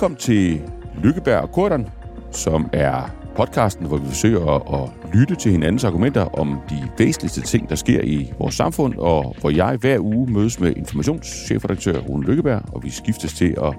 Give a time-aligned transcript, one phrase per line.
[0.00, 0.60] Velkommen til
[1.02, 1.88] Lykkeberg og Korten,
[2.32, 7.40] som er podcasten, hvor vi forsøger at, at lytte til hinandens argumenter om de væsentligste
[7.40, 12.26] ting, der sker i vores samfund, og hvor jeg hver uge mødes med informationschefredaktør Rune
[12.26, 13.74] Lykkeberg, og vi skiftes til at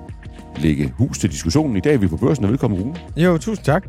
[0.58, 1.78] lægge hus til diskussionen.
[1.78, 2.96] I dag er vi på børsen, og velkommen Rune.
[3.18, 3.88] Jo, tusind tak.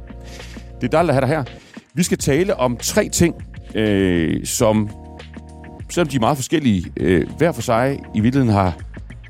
[0.80, 1.58] Det er dejligt at have dig her.
[1.94, 3.34] Vi skal tale om tre ting,
[3.74, 4.90] øh, som,
[5.90, 8.76] selvom de er meget forskellige, øh, hver for sig i virkeligheden har,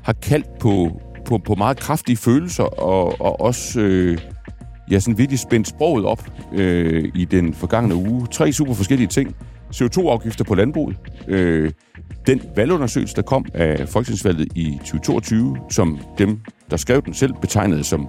[0.03, 4.17] har kaldt på, på, på meget kraftige følelser, og, og også øh,
[4.91, 6.23] ja, sådan virkelig spændt sproget op
[6.53, 8.27] øh, i den forgangne uge.
[8.31, 9.35] Tre super forskellige ting.
[9.75, 10.97] CO2-afgifter på landbruget.
[11.27, 11.71] Øh,
[12.27, 16.39] den valgundersøgelse, der kom af folketingsvalget i 2022, som dem,
[16.71, 18.07] der skrev den selv, betegnede som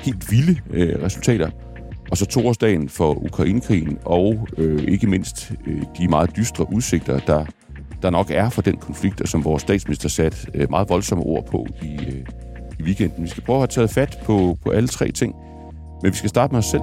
[0.00, 1.50] helt vilde øh, resultater.
[2.10, 7.46] Og så toårsdagen for Ukrainekrigen, og øh, ikke mindst øh, de meget dystre udsigter, der,
[8.02, 11.46] der nok er for den konflikt, og som vores statsminister satte øh, meget voldsomme ord
[11.46, 12.43] på i, øh, i
[12.84, 13.22] weekenden.
[13.22, 15.34] Vi skal prøve at have taget fat på, på alle tre ting.
[16.02, 16.82] Men vi skal starte med os selv.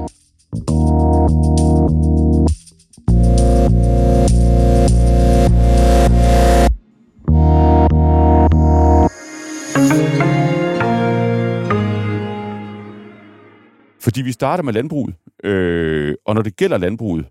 [14.01, 17.25] Fordi vi starter med landbruget, øh, og når det gælder landbruget,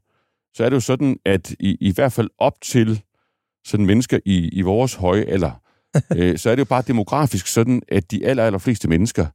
[0.54, 3.02] så er det jo sådan, at i, i hvert fald op til
[3.64, 5.50] sådan mennesker i, i vores høje alder,
[6.16, 9.26] øh, så er det jo bare demografisk sådan, at de aller, aller fleste mennesker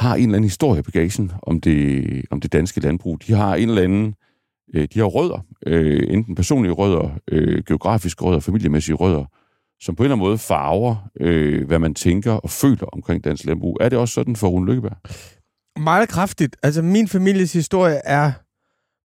[0.00, 3.18] har en eller anden historie på bagagen om det, om det danske landbrug.
[3.26, 4.14] De har en eller anden,
[4.74, 9.24] øh, de har rødder, øh, enten personlige rødder, øh, geografiske rødder, familiemæssige rødder,
[9.80, 13.44] som på en eller anden måde farver, øh, hvad man tænker og føler omkring dansk
[13.44, 13.78] landbrug.
[13.80, 14.96] Er det også sådan for Rune Lykkeberg?
[15.78, 16.56] Meget kraftigt.
[16.62, 18.32] Altså, min families historie er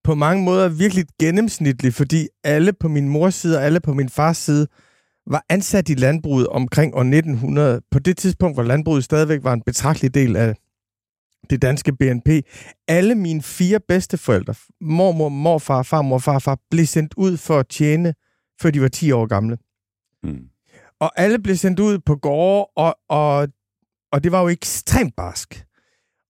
[0.04, 4.10] på mange måder virkelig gennemsnitlig, fordi alle på min mors side og alle på min
[4.10, 4.68] fars side
[5.28, 7.82] var ansat i landbruget omkring år 1900.
[7.92, 10.56] På det tidspunkt, hvor landbruget stadigvæk var en betragtelig del af
[11.50, 12.30] det danske BNP.
[12.88, 18.14] Alle mine fire bedsteforældre, mormor, morfar, farmor, farfar, blev sendt ud for at tjene,
[18.62, 19.58] før de var 10 år gamle.
[20.24, 20.44] Mm.
[21.00, 23.48] Og alle blev sendt ud på gårde, og, og,
[24.12, 25.66] og det var jo ekstremt barsk.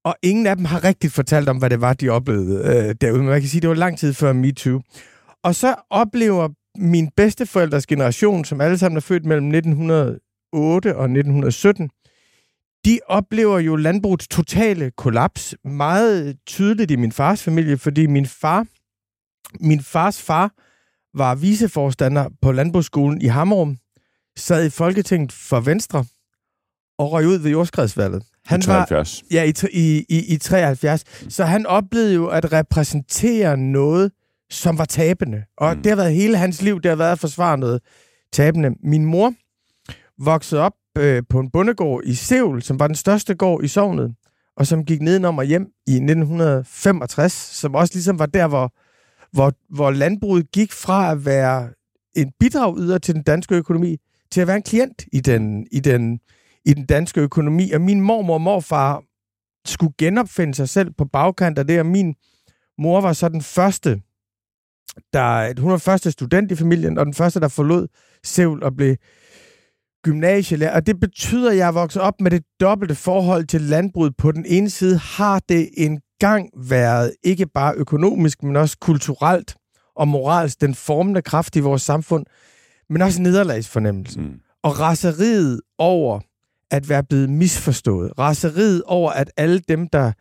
[0.03, 3.19] Og ingen af dem har rigtigt fortalt om, hvad det var, de oplevede øh, derude.
[3.19, 4.81] Men man kan sige, det var lang tid før MeToo.
[5.43, 11.89] Og så oplever min bedsteforældres generation, som alle sammen er født mellem 1908 og 1917,
[12.85, 18.65] de oplever jo landbrugets totale kollaps meget tydeligt i min fars familie, fordi min far,
[19.59, 20.51] min fars far
[21.17, 23.77] var viceforstander på landbrugsskolen i Hammerum,
[24.37, 26.05] sad i Folketinget for Venstre
[26.97, 28.23] og røg ud ved jordskredsvalget.
[28.45, 29.23] Han I 73.
[29.31, 31.03] Var, ja, i, i, i, i 73.
[31.29, 34.11] Så han oplevede jo at repræsentere noget,
[34.55, 35.43] som var tabende.
[35.57, 35.81] Og mm.
[35.81, 37.81] det har været hele hans liv, det har været at forsvare noget
[38.33, 38.69] tabende.
[38.83, 39.33] Min mor
[40.17, 44.15] voksede op øh, på en bondegård i Seul, som var den største gård i sovnet,
[44.57, 48.73] og som gik nedenom og hjem i 1965, som også ligesom var der, hvor,
[49.31, 51.69] hvor, hvor landbruget gik fra at være
[52.15, 53.97] en bidrag yder til den danske økonomi,
[54.31, 56.19] til at være en klient i den, i den,
[56.65, 57.71] i den danske økonomi.
[57.71, 59.03] Og min mormor og morfar
[59.65, 62.15] skulle genopfinde sig selv på bagkant af det, og min
[62.77, 64.01] mor var så den første,
[65.13, 67.87] der, hun var første student i familien, og den første, der forlod
[68.23, 68.95] Seul og blev
[70.03, 74.17] gymnasielærer, og det betyder, at jeg er vokset op med det dobbelte forhold til landbruget.
[74.17, 79.55] På den ene side har det engang været ikke bare økonomisk, men også kulturelt
[79.95, 82.25] og moralsk den formende kraft i vores samfund,
[82.89, 84.23] men også nederlagsfornemmelsen.
[84.23, 84.39] Mm.
[84.63, 86.19] Og raseriet over
[86.71, 88.11] at være blevet misforstået.
[88.19, 90.11] Raseriet over, at alle dem, der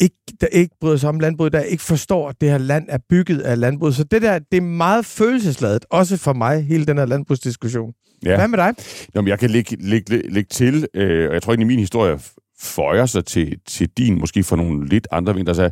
[0.00, 2.98] ikke, der ikke bryder sig om landbruget, der ikke forstår, at det her land er
[3.10, 3.94] bygget af landbruget.
[3.94, 7.92] Så det der, det er meget følelsesladet, også for mig, hele den her landbrugsdiskussion.
[8.24, 8.36] Ja.
[8.36, 8.74] Hvad med dig?
[9.14, 12.18] Jamen, jeg kan lægge, lægge, lægge til, øh, og jeg tror egentlig, min historie
[12.60, 15.50] føjer sig til, til din, måske for nogle lidt andre vinkler.
[15.50, 15.70] Altså,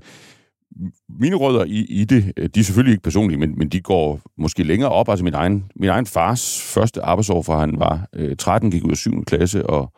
[1.21, 4.21] mine rødder i, i det, øh, de er selvfølgelig ikke personlige, men, men de går
[4.39, 5.09] måske længere op.
[5.09, 8.91] Altså min egen, min egen fars første arbejdsår, fra han var øh, 13, gik ud
[8.91, 9.25] af 7.
[9.25, 9.93] klasse, og,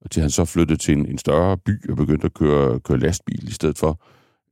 [0.00, 2.98] og til han så flyttede til en, en større by og begyndte at køre, køre
[2.98, 4.02] lastbil i stedet for,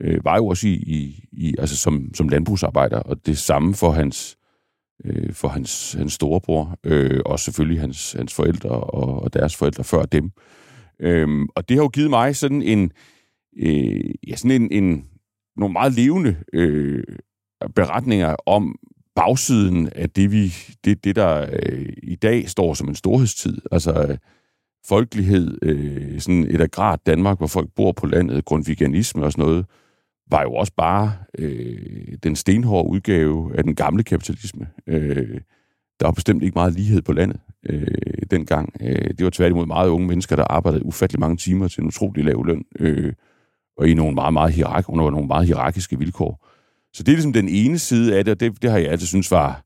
[0.00, 3.90] øh, var jo også i, i, i altså som, som landbrugsarbejder, og det samme for
[3.90, 4.36] hans
[5.04, 9.84] øh, for hans, hans storebror, øh, og selvfølgelig hans, hans forældre og, og deres forældre
[9.84, 10.30] før dem.
[11.00, 12.92] Øh, og det har jo givet mig sådan en,
[13.56, 15.04] øh, ja, sådan en, en
[15.56, 17.04] nogle meget levende øh,
[17.74, 18.78] beretninger om
[19.16, 20.54] bagsiden af det, vi,
[20.84, 23.58] det, det der øh, i dag står som en storhedstid.
[23.72, 24.18] Altså øh,
[24.88, 29.66] folkelighed, øh, sådan et agrart Danmark, hvor folk bor på landet, grundviganisme og sådan noget,
[30.30, 34.68] var jo også bare øh, den stenhårde udgave af den gamle kapitalisme.
[34.86, 35.40] Øh,
[36.00, 37.86] der var bestemt ikke meget lighed på landet øh,
[38.30, 38.74] dengang.
[38.80, 42.24] Øh, det var tværtimod meget unge mennesker, der arbejdede ufattelig mange timer til en utrolig
[42.24, 43.12] lav løn, øh,
[43.76, 46.46] og i nogle meget, meget hierark, under nogle meget hierarkiske vilkår.
[46.92, 49.06] Så det er ligesom den ene side af det, og det, det har jeg altid
[49.06, 49.64] synes var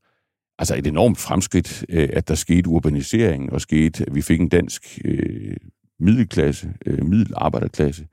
[0.59, 4.49] altså et enormt fremskridt, øh, at der skete urbanisering, og skete, at vi fik en
[4.49, 5.55] dansk øh,
[5.99, 8.07] middelklasse, øh, middelarbejderklasse,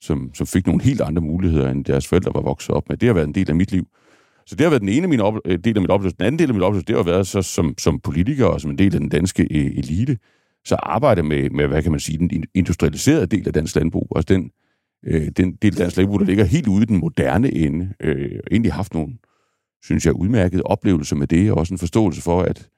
[0.00, 2.96] som, som fik nogle helt andre muligheder, end deres forældre var vokset op med.
[2.96, 3.86] Det har været en del af mit liv.
[4.46, 6.16] Så det har været den ene af mine op- øh, del af mit oplevelse.
[6.16, 8.70] Den anden del af mit oplevelse, det har været så som, som politiker og som
[8.70, 10.18] en del af den danske øh, elite,
[10.64, 14.34] så arbejde med, med, hvad kan man sige, den industrialiserede del af dansk landbrug, altså
[14.34, 14.50] den,
[15.06, 18.40] øh, den del af dansk landbrug, der ligger helt ude i den moderne ende, øh,
[18.44, 19.12] og egentlig haft nogle,
[19.84, 22.68] synes jeg, udmærket oplevelse med det, og også en forståelse for, at,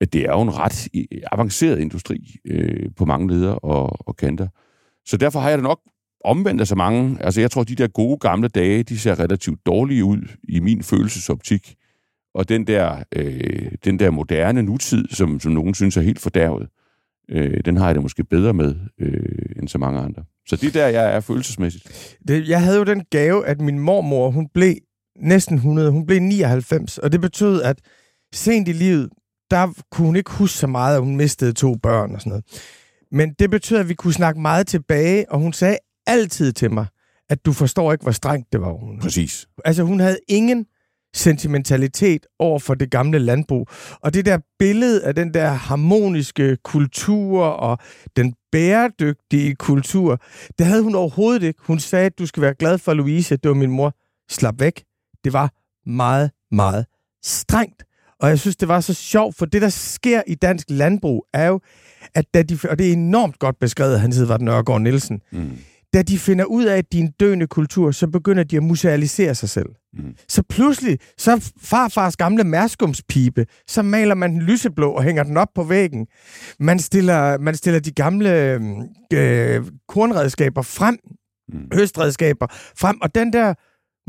[0.00, 0.88] at det er jo en ret
[1.32, 4.48] avanceret industri øh, på mange leder og, og kanter.
[5.06, 5.80] Så derfor har jeg det nok
[6.24, 7.16] omvendt af så mange.
[7.20, 10.82] Altså, jeg tror, de der gode gamle dage, de ser relativt dårlige ud i min
[10.82, 11.74] følelsesoptik.
[12.34, 16.68] Og den der, øh, den der moderne nutid, som, som nogen synes er helt fordærvet,
[17.28, 20.24] øh, den har jeg det måske bedre med øh, end så mange andre.
[20.46, 22.16] Så det er der, jeg er følelsesmæssigt.
[22.28, 24.74] Det, jeg havde jo den gave, at min mormor, hun blev
[25.20, 27.78] næsten 100, hun blev 99, og det betød, at
[28.34, 29.10] sent i livet,
[29.50, 32.44] der kunne hun ikke huske så meget, at hun mistede to børn og sådan noget.
[33.12, 36.86] Men det betød, at vi kunne snakke meget tilbage, og hun sagde altid til mig,
[37.30, 38.72] at du forstår ikke, hvor strengt det var.
[38.72, 39.00] Hun.
[39.00, 39.46] Præcis.
[39.64, 40.66] Altså, hun havde ingen
[41.14, 43.68] sentimentalitet over for det gamle landbrug.
[44.02, 47.78] Og det der billede af den der harmoniske kultur og
[48.16, 50.20] den bæredygtige kultur,
[50.58, 51.60] det havde hun overhovedet ikke.
[51.62, 53.94] Hun sagde, at du skal være glad for, Louise, det var min mor.
[54.30, 54.84] Slap væk.
[55.24, 55.52] Det var
[55.86, 56.86] meget, meget
[57.22, 57.84] strengt.
[58.20, 61.46] Og jeg synes, det var så sjovt, for det, der sker i dansk landbrug, er
[61.46, 61.60] jo,
[62.14, 65.58] at da de, og det er enormt godt beskrevet, han hedder Nørgaard Nielsen, mm
[65.92, 68.62] da de finder ud af, at de er en døende kultur, så begynder de at
[68.62, 69.68] musealisere sig selv.
[69.92, 70.14] Mm.
[70.28, 75.48] Så pludselig, så farfars gamle mærskumspibe, så maler man den lyseblå og hænger den op
[75.54, 76.06] på væggen.
[76.60, 78.60] Man stiller, man stiller de gamle
[79.12, 80.98] øh, kornredskaber frem,
[81.52, 81.68] mm.
[81.74, 82.46] høstredskaber
[82.76, 83.54] frem, og den der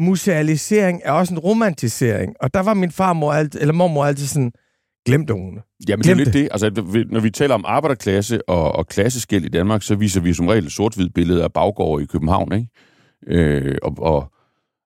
[0.01, 2.35] musealisering er også en romantisering.
[2.39, 4.51] Og der var min farmor, alt, eller mormor altid sådan,
[5.05, 5.61] Glem det, Rune.
[5.87, 6.49] Jamen, Glem det er lidt det.
[6.51, 10.47] Altså, når vi taler om arbejderklasse og, og klasseskæld i Danmark, så viser vi som
[10.47, 12.67] regel sort-hvid billeder af baggård i København, ikke?
[13.27, 14.31] Øh, og, og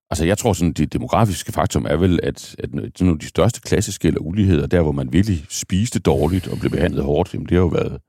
[0.10, 3.62] altså, jeg tror sådan, det demografiske faktum er vel, at, at nogle af de største
[3.62, 7.56] klasseskæld og uligheder, der hvor man virkelig spiste dårligt og blev behandlet hårdt, jamen, det
[7.56, 8.02] har jo været,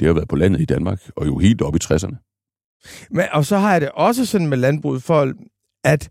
[0.00, 2.16] det har været på landet i Danmark, og jo helt op i 60'erne.
[3.10, 5.32] Men, og så har jeg det også sådan med landbruget for,
[5.84, 6.10] at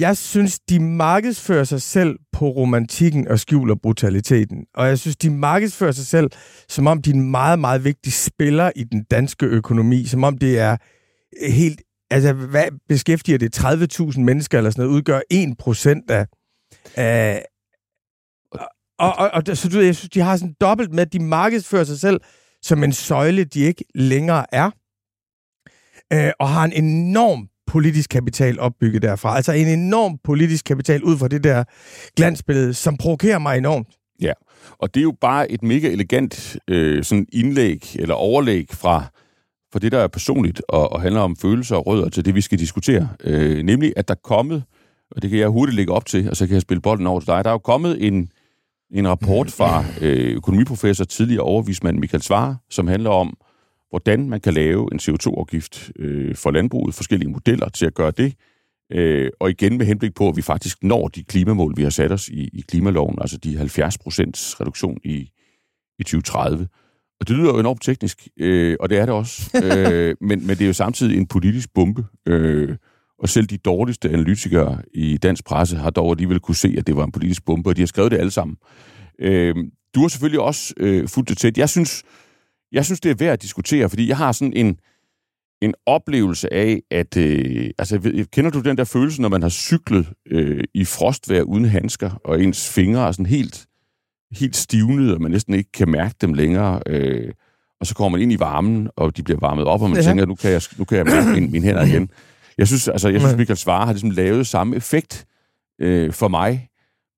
[0.00, 4.66] jeg synes, de markedsfører sig selv på romantikken og skjuler brutaliteten.
[4.74, 6.30] Og jeg synes, de markedsfører sig selv,
[6.68, 10.06] som om de er en meget, meget vigtig spiller i den danske økonomi.
[10.06, 10.76] Som om det er
[11.50, 11.82] helt...
[12.10, 13.58] Altså, hvad beskæftiger det?
[13.58, 16.26] 30.000 mennesker eller sådan noget, udgør 1 procent af...
[16.96, 17.44] af
[18.98, 21.84] og, og, og, så du jeg synes, de har sådan dobbelt med, at de markedsfører
[21.84, 22.20] sig selv
[22.62, 24.70] som en søjle, de ikke længere er.
[26.12, 29.36] Øh, og har en enorm politisk kapital opbygget derfra.
[29.36, 31.64] Altså en enorm politisk kapital ud fra det der
[32.16, 33.88] glansbillede, som provokerer mig enormt.
[34.20, 34.32] Ja,
[34.78, 39.04] og det er jo bare et mega elegant øh, sådan indlæg eller overlæg fra,
[39.72, 42.40] fra det, der er personligt og, og handler om følelser og rødder til det, vi
[42.40, 43.08] skal diskutere.
[43.24, 44.62] Øh, nemlig, at der er kommet,
[45.10, 47.20] og det kan jeg hurtigt lægge op til, og så kan jeg spille bolden over
[47.20, 48.28] til dig, der er jo kommet en,
[48.90, 53.36] en rapport fra øh, økonomiprofessor, tidligere overvismand Michael Svare, som handler om,
[53.90, 58.34] hvordan man kan lave en CO2-afgift øh, for landbruget, forskellige modeller til at gøre det,
[58.92, 62.12] øh, og igen med henblik på, at vi faktisk når de klimamål, vi har sat
[62.12, 65.30] os i, i klimaloven, altså de 70 procents reduktion i,
[65.98, 66.68] i 2030.
[67.20, 70.56] Og det lyder jo enormt teknisk, øh, og det er det også, øh, men, men
[70.56, 72.76] det er jo samtidig en politisk bombe, øh,
[73.18, 76.96] og selv de dårligste analytikere i dansk presse har dog alligevel kunne se, at det
[76.96, 78.56] var en politisk bombe, og de har skrevet det alle sammen.
[79.18, 79.54] Øh,
[79.94, 81.58] du har selvfølgelig også øh, fulgt det tæt.
[81.58, 82.02] Jeg synes,
[82.72, 84.78] jeg synes, det er værd at diskutere, fordi jeg har sådan en,
[85.62, 87.16] en oplevelse af, at...
[87.16, 91.64] Øh, altså, kender du den der følelse, når man har cyklet øh, i frostvejr uden
[91.64, 93.66] handsker, og ens fingre er sådan helt,
[94.32, 97.32] helt stivnet, og man næsten ikke kan mærke dem længere, øh,
[97.80, 100.02] og så kommer man ind i varmen, og de bliver varmet op, og man ja.
[100.02, 102.10] tænker, nu kan jeg, nu kan jeg mærke mine, mine hænder igen.
[102.58, 105.26] Jeg synes, altså, jeg synes Michael Svare har ligesom lavet samme effekt
[105.80, 106.68] øh, for mig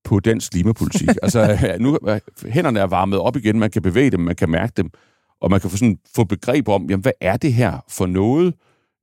[0.05, 1.09] på dansk klimapolitik.
[1.23, 1.99] altså, nu,
[2.49, 4.91] hænderne er varmet op igen, man kan bevæge dem, man kan mærke dem,
[5.43, 8.55] og man kan få, sådan, få begreb om, jamen, hvad er det her for noget?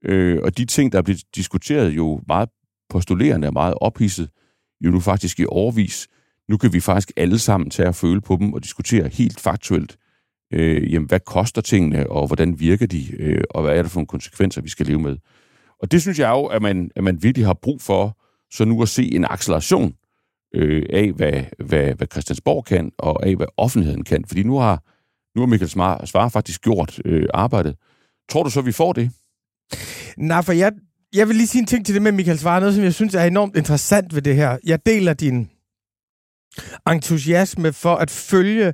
[0.05, 2.49] Øh, og de ting, der er blevet diskuteret jo meget
[2.89, 4.29] postulerende og meget ophidset,
[4.81, 6.07] jo nu faktisk i overvis.
[6.49, 9.97] Nu kan vi faktisk alle sammen tage og føle på dem og diskutere helt faktuelt,
[10.53, 13.99] øh, jamen, hvad koster tingene, og hvordan virker de, øh, og hvad er det for
[13.99, 15.17] nogle konsekvenser, vi skal leve med.
[15.79, 18.17] Og det synes jeg jo, at man, at man virkelig har brug for,
[18.51, 19.93] så nu at se en acceleration
[20.55, 24.25] øh, af, hvad, hvad, hvad Christiansborg kan, og af, hvad offentligheden kan.
[24.27, 24.83] Fordi nu har,
[25.39, 25.69] nu har Michael
[26.07, 27.75] Svare faktisk gjort øh, arbejdet.
[28.29, 29.11] Tror du så, vi får det?
[30.17, 30.71] Nej, for jeg,
[31.13, 33.15] jeg vil lige sige en ting til det med Michael Svare, noget som jeg synes
[33.15, 34.57] er enormt interessant ved det her.
[34.63, 35.49] Jeg deler din
[36.89, 38.73] entusiasme for at følge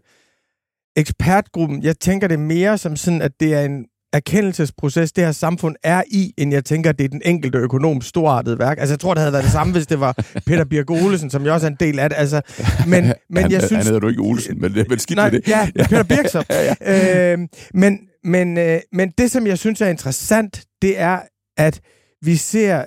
[0.96, 1.84] ekspertgruppen.
[1.84, 6.04] Jeg tænker det mere som sådan, at det er en erkendelsesproces, det her samfund er
[6.08, 8.78] i, end jeg tænker, det er den enkelte økonom storartede værk.
[8.80, 10.14] Altså, jeg tror, det havde været det samme, hvis det var
[10.46, 12.16] Peter Birk Olesen, som jo også er en del af det.
[12.18, 12.42] Altså,
[12.88, 13.72] men, men han, jeg synes...
[13.72, 15.48] Han hedder du ikke Olsen, men, men skidt nej, med det.
[15.48, 16.44] Ja, Peter Birk så.
[16.50, 17.34] ja, ja.
[17.34, 17.40] Øh,
[17.74, 21.20] men, men, øh, men det, som jeg synes er interessant, det er,
[21.58, 21.82] at
[22.22, 22.86] vi ser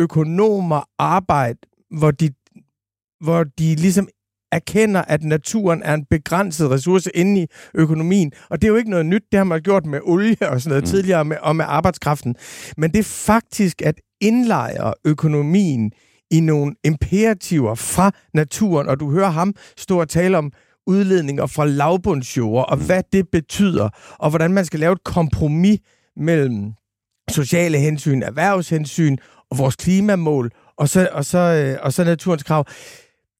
[0.00, 1.58] økonomer arbejde,
[1.98, 2.30] hvor de,
[3.24, 4.08] hvor de ligesom
[4.52, 8.32] erkender, at naturen er en begrænset ressource inde i økonomien.
[8.50, 10.70] Og det er jo ikke noget nyt, det har man gjort med olie og sådan
[10.70, 10.90] noget mm.
[10.90, 12.36] tidligere med, og med arbejdskraften.
[12.76, 15.92] Men det er faktisk at indlejre økonomien
[16.30, 20.52] i nogle imperativer fra naturen, og du hører ham stå og tale om
[20.86, 22.86] udledninger fra lavbundsjord, og mm.
[22.86, 23.88] hvad det betyder,
[24.18, 25.78] og hvordan man skal lave et kompromis
[26.16, 26.72] mellem
[27.30, 29.16] sociale hensyn, erhvervshensyn
[29.50, 32.66] og vores klimamål, og så, og så, øh, og så naturens krav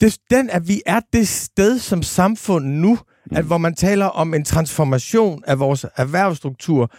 [0.00, 2.98] det, den, at vi er det sted som samfund nu,
[3.30, 3.36] mm.
[3.36, 6.90] at hvor man taler om en transformation af vores erhvervsstruktur,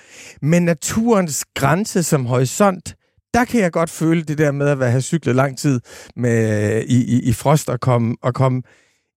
[0.42, 2.96] med naturens grænse som horisont,
[3.34, 5.80] der kan jeg godt føle det der med at have cyklet lang tid
[6.16, 8.62] med, i, i, i frost og komme, og komme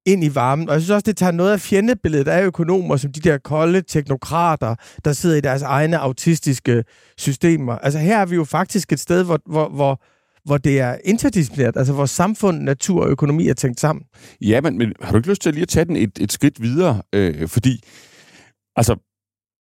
[0.07, 0.69] ind i varmen.
[0.69, 3.83] Og jeg synes også, det tager noget af fjendebilledet af økonomer, som de der kolde
[3.83, 4.75] teknokrater,
[5.05, 6.85] der sidder i deres egne autistiske
[7.19, 7.79] systemer.
[7.79, 10.03] Altså her er vi jo faktisk et sted, hvor, hvor, hvor,
[10.45, 14.05] hvor det er interdisciplinært, altså hvor samfund, natur og økonomi er tænkt sammen.
[14.41, 16.63] Ja, men, men har du ikke lyst til lige at tage den et, et skridt
[16.63, 17.03] videre?
[17.13, 17.85] Øh, fordi,
[18.77, 18.97] altså,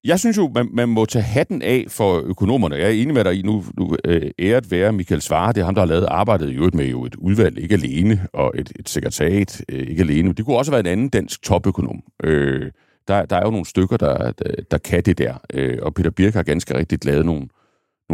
[0.05, 2.77] jeg synes jo, man, man må tage hatten af for økonomerne.
[2.77, 5.65] Jeg er enig med dig i, nu, nu øh, æret være Michael Svare, det er
[5.65, 8.73] ham, der har lavet arbejdet i øvrigt med jo et udvalg, ikke alene, og et,
[8.79, 10.33] et sekretariat, øh, ikke alene.
[10.33, 12.03] Det kunne også have været en anden dansk topøkonom.
[12.25, 12.71] Øh,
[13.09, 16.11] der, der er jo nogle stykker, der, der, der kan det der, øh, og Peter
[16.11, 17.49] Birk har ganske rigtigt lavet nogle,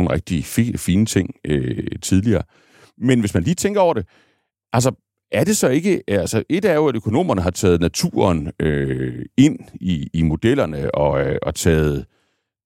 [0.00, 2.42] nogle rigtig fi, fine ting øh, tidligere.
[2.98, 4.06] Men hvis man lige tænker over det,
[4.72, 4.92] altså
[5.32, 9.58] er det så ikke, altså et er jo, at økonomerne har taget naturen øh, ind
[9.74, 12.06] i, i modellerne og, øh, og taget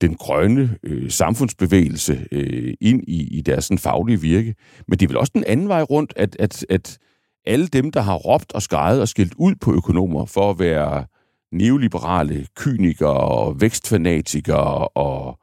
[0.01, 4.55] den grønne øh, samfundsbevægelse øh, ind i, i deres sådan, faglige virke.
[4.89, 6.99] Men det er vel også den anden vej rundt, at, at, at
[7.47, 11.07] alle dem, der har råbt og skrejet og skilt ud på økonomer for at være
[11.53, 15.39] neoliberale kynikere og vækstfanatikere og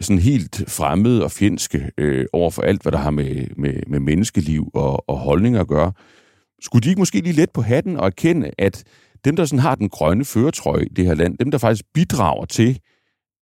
[0.00, 4.00] sådan helt fremmede og fjendske øh, over for alt, hvad der har med, med, med
[4.00, 5.92] menneskeliv og, og holdninger at gøre.
[6.60, 8.84] Skulle de ikke måske lige let på hatten og erkende, at
[9.24, 12.44] dem, der sådan har den grønne føretrøje i det her land, dem, der faktisk bidrager
[12.44, 12.80] til,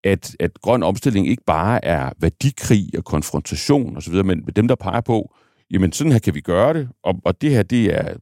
[0.05, 5.01] at, at grøn omstilling ikke bare er værdikrig og konfrontation osv., men dem, der peger
[5.01, 5.35] på,
[5.71, 8.15] jamen sådan her kan vi gøre det, og, og det her, det er,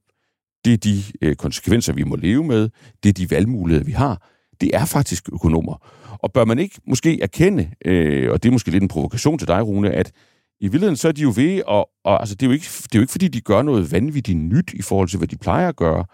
[0.65, 2.69] det er de øh, konsekvenser, vi må leve med,
[3.03, 4.32] det er de valgmuligheder, vi har,
[4.63, 5.77] det er faktisk økonomer.
[6.23, 9.49] Og bør man ikke måske erkende, øh, og det er måske lidt en provokation til
[9.49, 10.13] dig, Rune, at
[10.61, 12.95] i virkeligheden så er de jo ved, og, og altså, det, er jo ikke, det
[12.95, 15.69] er jo ikke fordi, de gør noget vanvittigt nyt i forhold til, hvad de plejer
[15.69, 16.05] at gøre.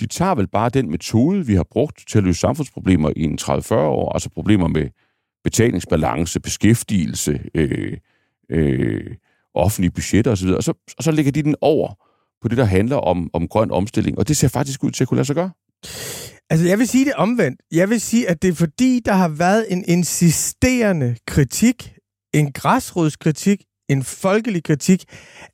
[0.00, 3.38] De tager vel bare den metode, vi har brugt til at løse samfundsproblemer i en
[3.42, 4.88] 30-40 år, altså problemer med
[5.44, 7.96] betalingsbalance, beskæftigelse, øh,
[8.50, 9.14] øh,
[9.54, 11.94] offentlige budgetter osv., og så, og så lægger de den over
[12.42, 15.08] på det, der handler om, om grøn omstilling, og det ser faktisk ud til at
[15.08, 15.50] kunne lade sig gøre.
[16.50, 17.60] Altså, jeg vil sige det omvendt.
[17.72, 21.92] Jeg vil sige, at det er fordi, der har været en insisterende kritik,
[22.34, 25.04] en græsrodskritik, en folkelig kritik,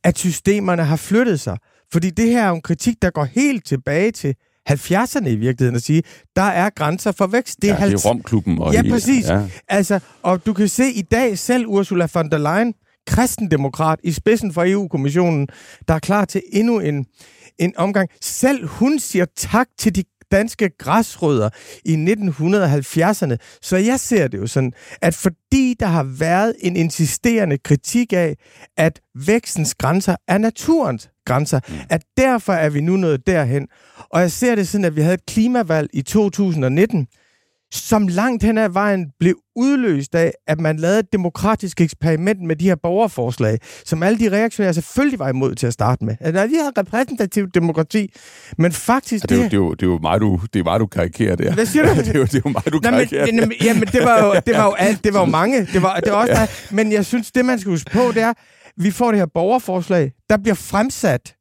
[0.05, 1.59] at systemerne har flyttet sig.
[1.93, 4.35] Fordi det her er en kritik, der går helt tilbage til
[4.71, 6.03] 70'erne i virkeligheden at sige,
[6.37, 7.63] der er grænser for vækst.
[7.63, 8.59] Det er, ja, det er Romklubben.
[8.59, 9.29] Og ja, præcis.
[9.29, 9.49] Ja.
[9.69, 12.75] Altså, og du kan se i dag selv Ursula von der Leyen,
[13.07, 15.49] kristendemokrat i spidsen for EU-kommissionen,
[15.89, 17.07] der er klar til endnu en,
[17.59, 18.09] en omgang.
[18.23, 20.03] Selv hun siger tak til de
[20.33, 21.51] danske græsrødder
[21.85, 23.37] i 1970'erne.
[23.63, 28.37] Så jeg ser det jo sådan, at fordi der har været en insisterende kritik af,
[28.77, 31.75] at vækstens grænser er naturens grænser, mm.
[31.91, 33.69] at derfor er vi nu nået derhen.
[34.11, 37.07] Og jeg ser det sådan, at vi havde et klimavalg i 2019,
[37.73, 42.57] som langt hen ad vejen blev udløst af, at man lavede et demokratisk eksperiment med
[42.57, 46.17] de her borgerforslag, som alle de reaktionære selvfølgelig var imod til at starte med.
[46.21, 48.13] Altså, vi har repræsentativt demokrati,
[48.59, 49.31] men faktisk...
[49.31, 50.81] Ja, det, er jo, det, er jo, det er jo mig, du, det er mig,
[50.81, 51.55] du karikerer der.
[51.55, 51.95] Hvad siger du?
[52.01, 54.55] det, er jo, det er jo mig, du karikerer men, jamen, det var jo, det
[54.55, 55.67] var jo, alt, det var jo mange.
[55.73, 56.41] Det var, det var også ja.
[56.41, 58.33] der, men jeg synes, det man skal huske på, det er,
[58.77, 61.36] vi får det her borgerforslag, der bliver fremsat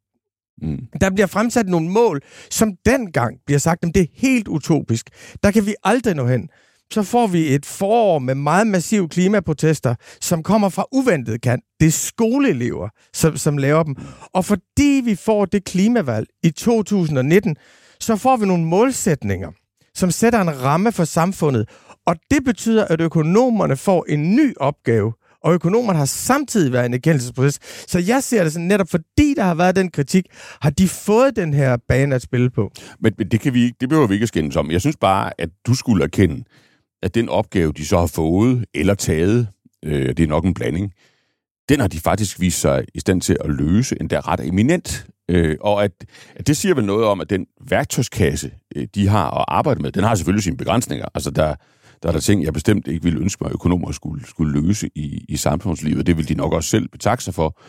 [0.61, 0.79] Mm.
[1.01, 2.21] Der bliver fremsat nogle mål,
[2.51, 5.09] som dengang bliver sagt, at det er helt utopisk.
[5.43, 6.49] Der kan vi aldrig nå hen.
[6.93, 11.63] så får vi et forår med meget massive klimaprotester, som kommer fra uventet kant.
[11.79, 13.95] Det er skoleelever, som, som laver dem.
[14.33, 17.55] Og fordi vi får det klimavalg i 2019,
[17.99, 19.51] så får vi nogle målsætninger,
[19.95, 21.69] som sætter en ramme for samfundet.
[22.05, 25.13] Og det betyder, at økonomerne får en ny opgave,
[25.45, 27.59] og økonomerne har samtidig været en erkendelsesproces.
[27.87, 30.25] Så jeg ser det sådan, netop fordi der har været den kritik,
[30.61, 32.71] har de fået den her bane at spille på.
[32.99, 34.71] Men, men det, kan vi ikke, det behøver vi ikke at skændes om.
[34.71, 36.43] Jeg synes bare, at du skulle erkende,
[37.03, 39.47] at den opgave, de så har fået eller taget,
[39.85, 40.91] øh, det er nok en blanding,
[41.69, 45.07] den har de faktisk vist sig i stand til at løse, endda ret eminent.
[45.29, 45.91] Øh, og at,
[46.35, 49.91] at det siger vel noget om, at den værktøjskasse, øh, de har at arbejde med,
[49.91, 51.05] den har selvfølgelig sine begrænsninger.
[51.15, 51.55] Altså, der,
[52.03, 54.89] der er der ting, jeg bestemt ikke ville ønske mig, at økonomer skulle, skulle løse
[54.95, 56.07] i, i samfundslivet.
[56.07, 57.59] Det vil de nok også selv betakke sig for.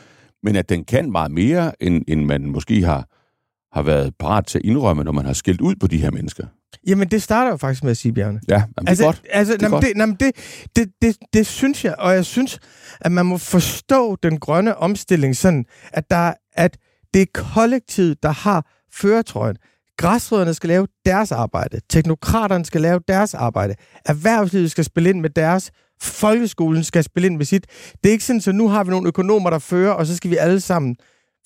[0.42, 3.08] Men at den kan meget mere, end, end man måske har,
[3.76, 6.46] har været parat til at indrømme, når man har skældt ud på de her mennesker.
[6.86, 8.40] Jamen, det starter jo faktisk med at sige, Bjarne.
[8.48, 9.22] Ja, jamen, altså, det er godt.
[9.30, 9.84] Altså, det, er jamen, godt.
[9.84, 10.32] det, jamen, det,
[10.76, 12.58] det, det, det synes jeg, og jeg synes,
[13.00, 16.78] at man må forstå den grønne omstilling sådan, at, der, at
[17.14, 19.56] det er kollektivet, der har føretrøjen.
[19.96, 21.80] Græsrødderne skal lave deres arbejde.
[21.90, 23.74] Teknokraterne skal lave deres arbejde.
[24.04, 25.70] Erhvervslivet skal spille ind med deres.
[26.02, 27.66] Folkeskolen skal spille ind med sit.
[28.02, 30.30] Det er ikke sådan, så nu har vi nogle økonomer, der fører, og så skal
[30.30, 30.96] vi alle sammen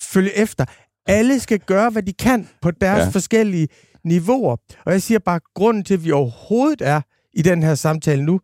[0.03, 0.65] følge efter.
[1.07, 3.09] Alle skal gøre, hvad de kan på deres ja.
[3.09, 3.67] forskellige
[4.05, 4.55] niveauer.
[4.85, 7.01] Og jeg siger bare, at grunden til, at vi overhovedet er
[7.33, 8.39] i den her samtale nu,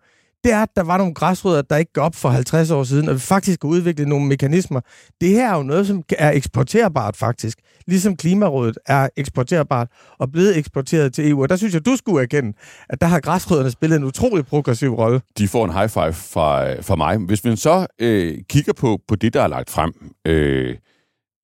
[0.47, 3.09] det er, at der var nogle græsrødder, der ikke går op for 50 år siden,
[3.09, 4.81] og vi faktisk har udviklet nogle mekanismer.
[5.21, 7.57] Det her er jo noget, som er eksporterbart faktisk.
[7.87, 9.87] Ligesom Klimarådet er eksporterbart
[10.19, 11.41] og blevet eksporteret til EU.
[11.41, 12.53] Og der synes jeg, du skulle erkende,
[12.89, 15.21] at der har græsrødderne spillet en utrolig progressiv rolle.
[15.37, 17.17] de får en high five fra, fra mig.
[17.17, 19.93] Hvis man så øh, kigger på, på det, der er lagt frem,
[20.27, 20.75] øh,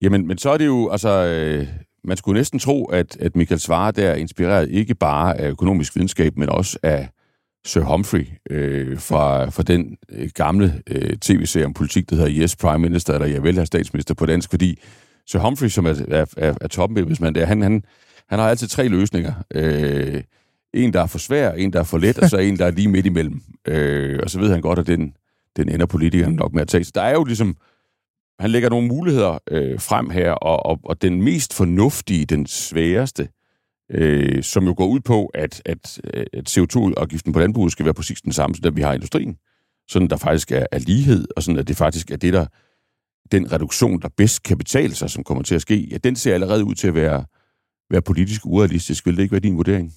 [0.02, 1.68] jamen, men så er det jo, altså, øh,
[2.04, 5.96] man skulle næsten tro, at, at Michael Svare der er inspireret ikke bare af økonomisk
[5.96, 7.10] videnskab, men også af
[7.66, 12.56] Sir Humphrey øh, fra, fra den øh, gamle øh, tv-serie om politik, der hedder Yes
[12.56, 14.80] Prime Minister, eller Jeg vil have statsminister på dansk, fordi
[15.28, 17.84] Sir Humphrey, som er, er, er, er toppen der, han, han,
[18.30, 19.34] han har altid tre løsninger.
[19.56, 20.24] Øh,
[20.74, 22.72] en, der er for svær, en, der er for let, og så en, der er
[22.72, 23.42] lige midt imellem.
[23.68, 25.14] Øh, og så ved han godt, at den,
[25.58, 26.84] den ender politikeren nok med at tage.
[26.84, 27.58] Så der er jo ligesom,
[28.40, 33.24] han lægger nogle muligheder øh, frem her, og, og, og den mest fornuftige, den sværeste,
[33.24, 33.43] øh,
[34.42, 36.02] som jo går ud på, at, at,
[36.34, 39.38] at CO2-afgiften på landbruget skal være præcis den samme, som den vi har i industrien.
[39.88, 42.46] Sådan der faktisk er, er lighed, og sådan at det faktisk er det, der
[43.32, 46.34] den reduktion, der bedst kan betale sig, som kommer til at ske, ja, den ser
[46.34, 47.26] allerede ud til at være,
[47.92, 49.06] være politisk urealistisk.
[49.06, 49.94] Vil det ikke være din vurdering?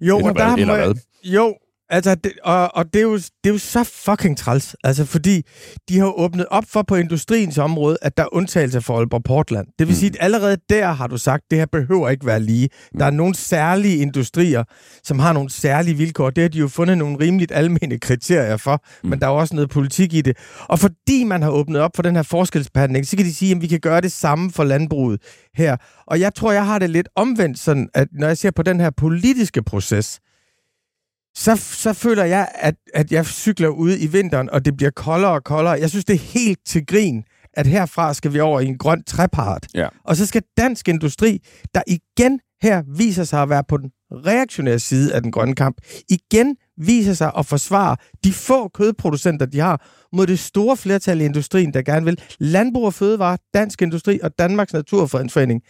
[0.00, 0.58] Jo, Eller og der hvad?
[0.60, 0.94] Eller må jeg- hvad?
[1.24, 1.54] Jo,
[1.90, 4.76] altså, det, og, og det, er jo, det er jo så fucking træls.
[4.84, 5.42] Altså, fordi
[5.88, 9.66] de har åbnet op for på industriens område, at der er undtagelser for Aalborg Portland.
[9.78, 9.98] Det vil Mm.
[9.98, 12.68] sige, at allerede der har du sagt, at det her behøver ikke være lige.
[12.98, 14.64] Der er nogle særlige industrier,
[15.04, 16.30] som har nogle særlige vilkår.
[16.30, 19.10] Det har de jo fundet nogle rimeligt almene kriterier for, mm.
[19.10, 20.36] men der er jo også noget politik i det.
[20.60, 23.62] Og fordi man har åbnet op for den her forskelsbehandling, så kan de sige, at
[23.62, 25.20] vi kan gøre det samme for landbruget
[25.54, 25.76] her.
[26.06, 28.80] Og jeg tror, jeg har det lidt omvendt sådan, at når jeg ser på den
[28.80, 30.20] her politiske proces,
[31.36, 35.32] så, så føler jeg, at, at jeg cykler ude i vinteren, og det bliver koldere
[35.32, 35.72] og koldere.
[35.72, 39.02] Jeg synes, det er helt til grin, at herfra skal vi over i en grøn
[39.04, 39.66] trepart.
[39.74, 39.88] Ja.
[40.04, 41.38] Og så skal dansk industri,
[41.74, 45.76] der igen her viser sig at være på den reaktionære side af den grønne kamp,
[46.08, 51.24] igen viser sig at forsvare de få kødproducenter, de har, mod det store flertal i
[51.24, 52.20] industrien, der gerne vil.
[52.38, 55.62] Landbrug og Fødevare, Dansk Industri og Danmarks Naturfredningsforening.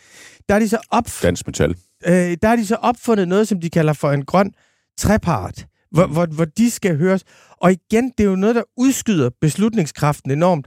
[0.49, 1.71] Der er de så op Dansk metal.
[2.07, 4.53] øh, der har de så opfundet noget, som de kalder for en grøn
[4.99, 7.25] trepart, hvor, hvor, hvor de skal høres.
[7.61, 10.67] Og igen, det er jo noget, der udskyder beslutningskraften enormt.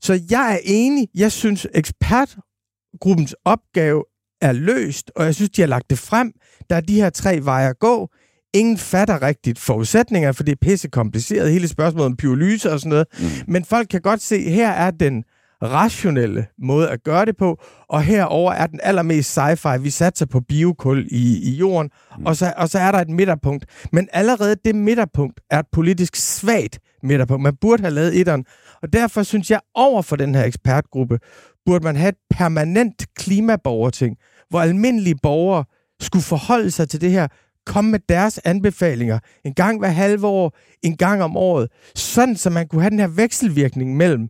[0.00, 1.08] Så jeg er enig.
[1.14, 4.04] Jeg synes, ekspertgruppens opgave
[4.40, 6.32] er løst, og jeg synes, de har lagt det frem.
[6.70, 8.08] Der er de her tre veje at gå.
[8.54, 12.90] Ingen fatter rigtigt forudsætninger, for det er pisse kompliceret, hele spørgsmålet om pyrolyse og sådan
[12.90, 13.06] noget.
[13.18, 13.52] Mm.
[13.52, 15.24] Men folk kan godt se, her er den
[15.62, 19.78] rationelle måde at gøre det på, og herover er den allermest sci-fi.
[19.78, 22.26] Vi satser på biokul i, i jorden, mm.
[22.26, 23.66] og, så, og så er der et midterpunkt.
[23.92, 27.42] Men allerede det midterpunkt er et politisk svagt midterpunkt.
[27.42, 28.44] Man burde have lavet etteren,
[28.82, 31.18] og derfor synes jeg, over for den her ekspertgruppe,
[31.66, 34.16] burde man have et permanent klimaborgerting,
[34.50, 35.64] hvor almindelige borgere
[36.00, 37.28] skulle forholde sig til det her,
[37.66, 42.50] komme med deres anbefalinger en gang hver halve år, en gang om året, sådan så
[42.50, 44.28] man kunne have den her vekselvirkning mellem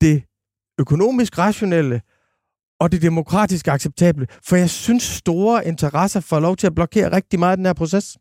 [0.00, 0.22] det
[0.78, 2.00] økonomisk rationelle
[2.80, 4.26] og det demokratisk acceptable.
[4.48, 8.18] For jeg synes, store interesser får lov til at blokere rigtig meget den her proces.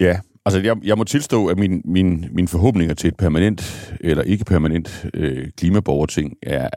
[0.00, 4.22] Ja, altså jeg, jeg må tilstå, at min, min, mine forhåbninger til et permanent eller
[4.22, 6.68] ikke permanent øh, klimaborgerting er,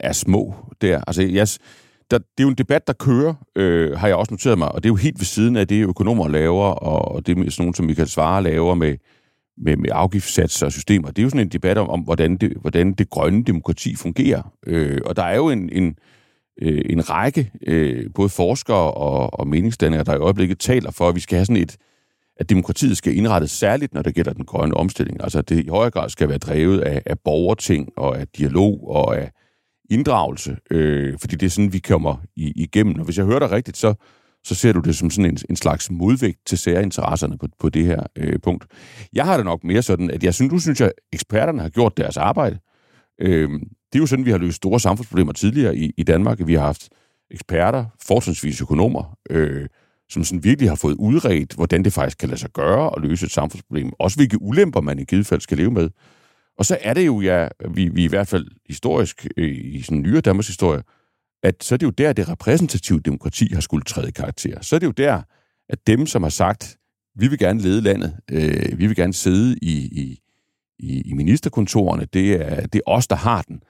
[0.00, 1.00] er små der.
[1.06, 1.48] Altså jeg,
[2.10, 4.82] der, det er jo en debat, der kører, øh, har jeg også noteret mig, og
[4.82, 7.74] det er jo helt ved siden af det, økonomer laver, og det er sådan nogen,
[7.74, 8.96] som Michael Svare laver med,
[9.60, 11.08] med, med afgiftssatser og systemer.
[11.08, 14.52] Det er jo sådan en debat om, om hvordan, det, hvordan det grønne demokrati fungerer.
[14.66, 15.96] Øh, og der er jo en, en,
[16.62, 21.14] øh, en række, øh, både forskere og, og meningsdannere, der i øjeblikket taler for, at
[21.14, 21.76] vi skal have sådan et,
[22.36, 25.22] at demokratiet skal indrettes særligt, når det gælder den grønne omstilling.
[25.22, 28.88] Altså, at det i højere grad skal være drevet af, af borgerting og af dialog
[28.90, 29.30] og af
[29.90, 32.98] inddragelse, øh, fordi det er sådan, vi kommer i, igennem.
[32.98, 33.94] Og hvis jeg hører dig rigtigt, så,
[34.48, 37.86] så ser du det som sådan en, en slags modvægt til særinteresserne på, på det
[37.86, 38.64] her øh, punkt.
[39.12, 41.96] Jeg har det nok mere sådan, at jeg synes, du synes, at eksperterne har gjort
[41.96, 42.58] deres arbejde.
[43.20, 43.50] Øh,
[43.92, 46.38] det er jo sådan, vi har løst store samfundsproblemer tidligere i, i Danmark.
[46.46, 46.88] Vi har haft
[47.30, 49.66] eksperter, fortrinsvis økonomer, øh,
[50.10, 53.26] som sådan virkelig har fået udredt, hvordan det faktisk kan lade sig gøre at løse
[53.26, 53.92] et samfundsproblem.
[53.98, 55.90] Også hvilke ulemper man i givet fald skal leve med.
[56.58, 60.02] Og så er det jo, ja, vi, vi i hvert fald historisk, øh, i sådan
[60.02, 60.82] nyere Danmarks historie,
[61.42, 64.60] at så er det jo der, det repræsentative demokrati har skulle træde karakter.
[64.60, 65.22] Så er det jo der,
[65.68, 66.76] at dem, som har sagt,
[67.16, 70.20] vi vil gerne lede landet, øh, vi vil gerne sidde i, i,
[70.78, 73.62] i, i ministerkontorerne, det er, det er os, der har den.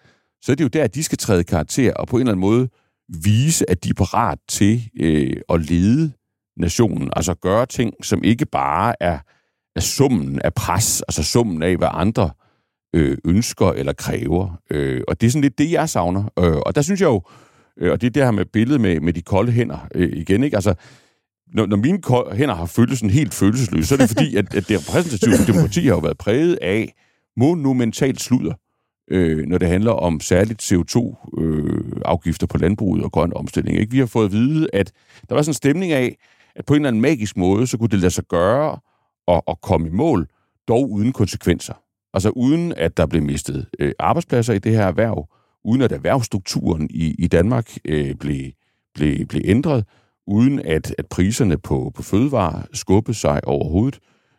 [0.43, 2.41] Så er det jo der, at de skal træde karakter og på en eller anden
[2.41, 2.69] måde
[3.25, 6.13] vise, at de er parat til øh, at lede
[6.57, 9.19] nationen, altså gøre ting, som ikke bare er,
[9.77, 12.31] er summen af pres, altså summen af, hvad andre
[12.95, 14.61] øh, ønsker eller kræver.
[14.71, 16.25] Øh, og det er sådan lidt det, jeg savner.
[16.39, 17.23] Øh, og der synes jeg jo,
[17.79, 20.43] øh, og det er det her med billedet med, med de kolde hænder øh, igen,
[20.43, 20.57] ikke?
[20.57, 20.75] Altså,
[21.55, 21.99] når, når mine
[22.37, 25.87] hænder har føltes sådan helt følelsesløs, så er det fordi, at, at det repræsentative demokrati
[25.87, 26.95] har jo været præget af
[27.37, 28.55] monumentalt sludder,
[29.11, 33.79] øh, når det handler om særligt CO2-afgifter øh, på landbruget og grøn omstilling.
[33.79, 33.93] Ikke?
[33.93, 34.93] Vi har fået at vide, at
[35.29, 36.17] der var sådan en stemning af,
[36.57, 38.79] at på en eller anden magisk måde, så kunne det lade sig gøre
[39.29, 40.29] at, at komme i mål,
[40.69, 41.75] dog uden konsekvenser.
[42.15, 45.29] Altså uden at der blev mistet øh, arbejdspladser i det her erhverv,
[45.69, 48.51] uden at erhvervsstrukturen i, i Danmark øh, blev,
[48.95, 49.85] blev, blev ændret,
[50.27, 53.99] uden at, at priserne på, på fødevarer skubbede sig overhovedet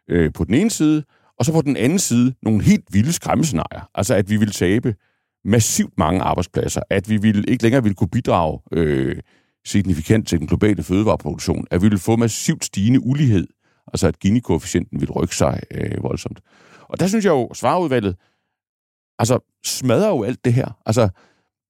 [0.10, 1.04] øh, på den ene side,
[1.39, 3.89] og så på den anden side nogle helt vilde skræmmescenarier.
[3.96, 4.96] Altså at vi ville tabe
[5.46, 9.15] massivt mange arbejdspladser, at vi ville, ikke længere ville kunne bidrage øh,
[9.65, 13.48] signifikant til den globale fødevareproduktion, at vi ville få massivt stigende ulighed,
[13.94, 16.39] altså at Gini-koefficienten ville rykke sig øh, voldsomt.
[16.89, 18.15] Og der synes jeg jo, svareudvalget
[19.20, 20.78] altså, smadrer jo alt det her.
[20.86, 21.10] Altså,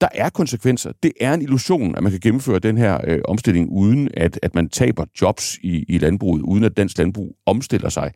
[0.02, 0.92] der er konsekvenser.
[1.04, 4.56] Det er en illusion, at man kan gennemføre den her øh, omstilling, uden at, at
[4.56, 8.12] man taber jobs i, i landbruget, uden at dansk landbrug omstiller sig.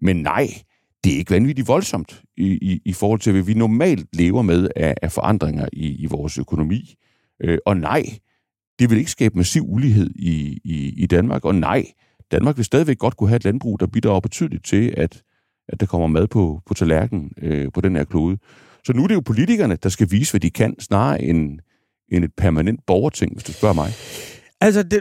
[0.00, 0.48] Men nej,
[1.04, 4.68] det er ikke vanvittigt voldsomt i, i, i forhold til, hvad vi normalt lever med
[4.76, 6.94] af, af forandringer i, i vores økonomi.
[7.44, 8.04] Øh, og nej,
[8.78, 11.44] det vil ikke skabe massiv ulighed i, i, i Danmark.
[11.44, 11.86] Og nej,
[12.30, 15.22] Danmark vil stadigvæk godt kunne have et landbrug, der bidrager betydeligt til, at,
[15.68, 18.38] at der kommer mad på, på tallerkenen øh, på den her klode.
[18.84, 21.58] Så nu er det jo politikerne, der skal vise, hvad de kan, snarere end,
[22.12, 23.92] end et permanent borgerting, hvis du spørger mig.
[24.60, 25.00] Altså, det,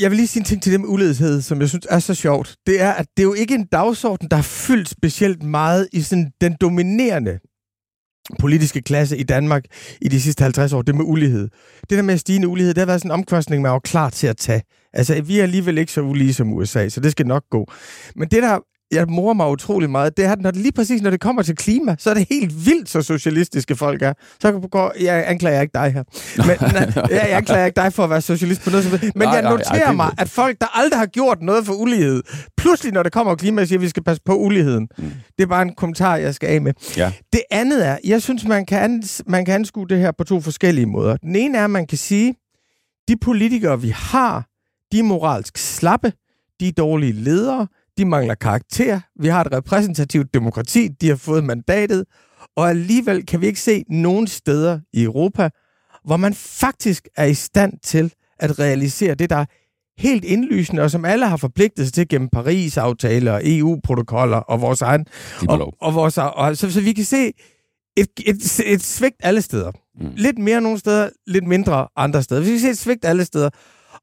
[0.00, 2.14] jeg vil lige sige en ting til det med uledighed, som jeg synes er så
[2.14, 2.56] sjovt.
[2.66, 6.00] Det er, at det er jo ikke en dagsorden, der er fyldt specielt meget i
[6.00, 7.38] sådan den dominerende
[8.38, 9.64] politiske klasse i Danmark
[10.00, 11.48] i de sidste 50 år, det med ulighed.
[11.80, 14.26] Det der med stigende ulighed, det har været sådan en omkostning, man var klar til
[14.26, 14.62] at tage.
[14.92, 17.66] Altså, vi er alligevel ikke så ulige som USA, så det skal nok gå.
[18.16, 18.58] Men det, der
[18.92, 21.42] jeg morer mig utrolig meget, det er, at når det, lige præcis når det kommer
[21.42, 24.12] til klima, så er det helt vildt, så socialistiske folk er.
[24.40, 26.02] Så går, jeg anklager ikke dig her.
[26.36, 29.34] Men, nej, jeg anklager ikke dig for at være socialist på noget som Men nej,
[29.34, 32.22] jeg noterer nej, mig, at folk, der aldrig har gjort noget for ulighed,
[32.56, 34.88] pludselig når det kommer til klima, siger, at vi skal passe på uligheden.
[34.98, 35.12] Mm.
[35.38, 36.72] Det er bare en kommentar, jeg skal af med.
[36.96, 37.12] Ja.
[37.32, 40.86] Det andet er, jeg synes, man kan, man kan anskue det her på to forskellige
[40.86, 41.16] måder.
[41.16, 42.34] Den ene er, at man kan sige,
[43.08, 44.46] de politikere, vi har,
[44.92, 46.12] de er moralsk slappe,
[46.60, 47.66] de er dårlige ledere,
[47.98, 49.00] de mangler karakter.
[49.20, 50.88] Vi har et repræsentativt demokrati.
[50.88, 52.04] De har fået mandatet.
[52.56, 55.50] Og alligevel kan vi ikke se nogen steder i Europa,
[56.04, 59.44] hvor man faktisk er i stand til at realisere det, der er
[59.98, 65.06] helt indlysende, og som alle har forpligtet sig til gennem Paris-aftaler, EU-protokoller og vores egen...
[65.48, 67.32] Og, og vores, og, så, så vi kan se
[67.96, 69.70] et, et, et svigt alle steder.
[70.00, 70.12] Mm.
[70.16, 72.40] Lidt mere nogle steder, lidt mindre andre steder.
[72.40, 73.50] Vi kan se et svigt alle steder.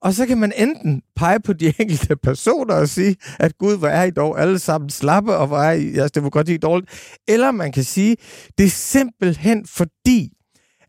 [0.01, 3.87] Og så kan man enten pege på de enkelte personer og sige, at Gud, hvor
[3.87, 7.19] er I dog alle sammen slappe, og hvor er I jeres demokrati dårligt.
[7.27, 8.15] Eller man kan sige,
[8.57, 10.33] det er simpelthen fordi,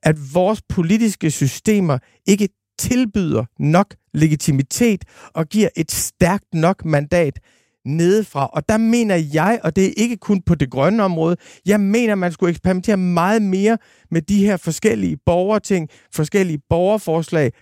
[0.03, 7.41] at vores politiske systemer ikke tilbyder nok legitimitet og giver et stærkt nok mandat
[7.85, 8.47] nedefra.
[8.47, 11.37] Og der mener jeg, og det er ikke kun på det grønne område,
[11.67, 13.79] jeg mener, man skulle eksperimentere meget mere
[14.11, 17.53] med de her forskellige borgerting, forskellige borgerforslag,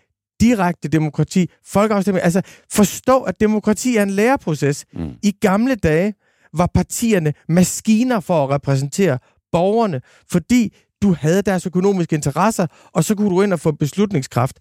[0.40, 2.24] direkte demokrati, folkeafstemning.
[2.24, 4.85] Altså forstå, at demokrati er en læreproces.
[4.94, 5.11] Mm.
[5.22, 6.14] I gamle dage
[6.55, 9.18] var partierne maskiner for at repræsentere
[9.53, 14.59] borgerne, fordi du havde deres økonomiske interesser, og så kunne du ind og få beslutningskraft.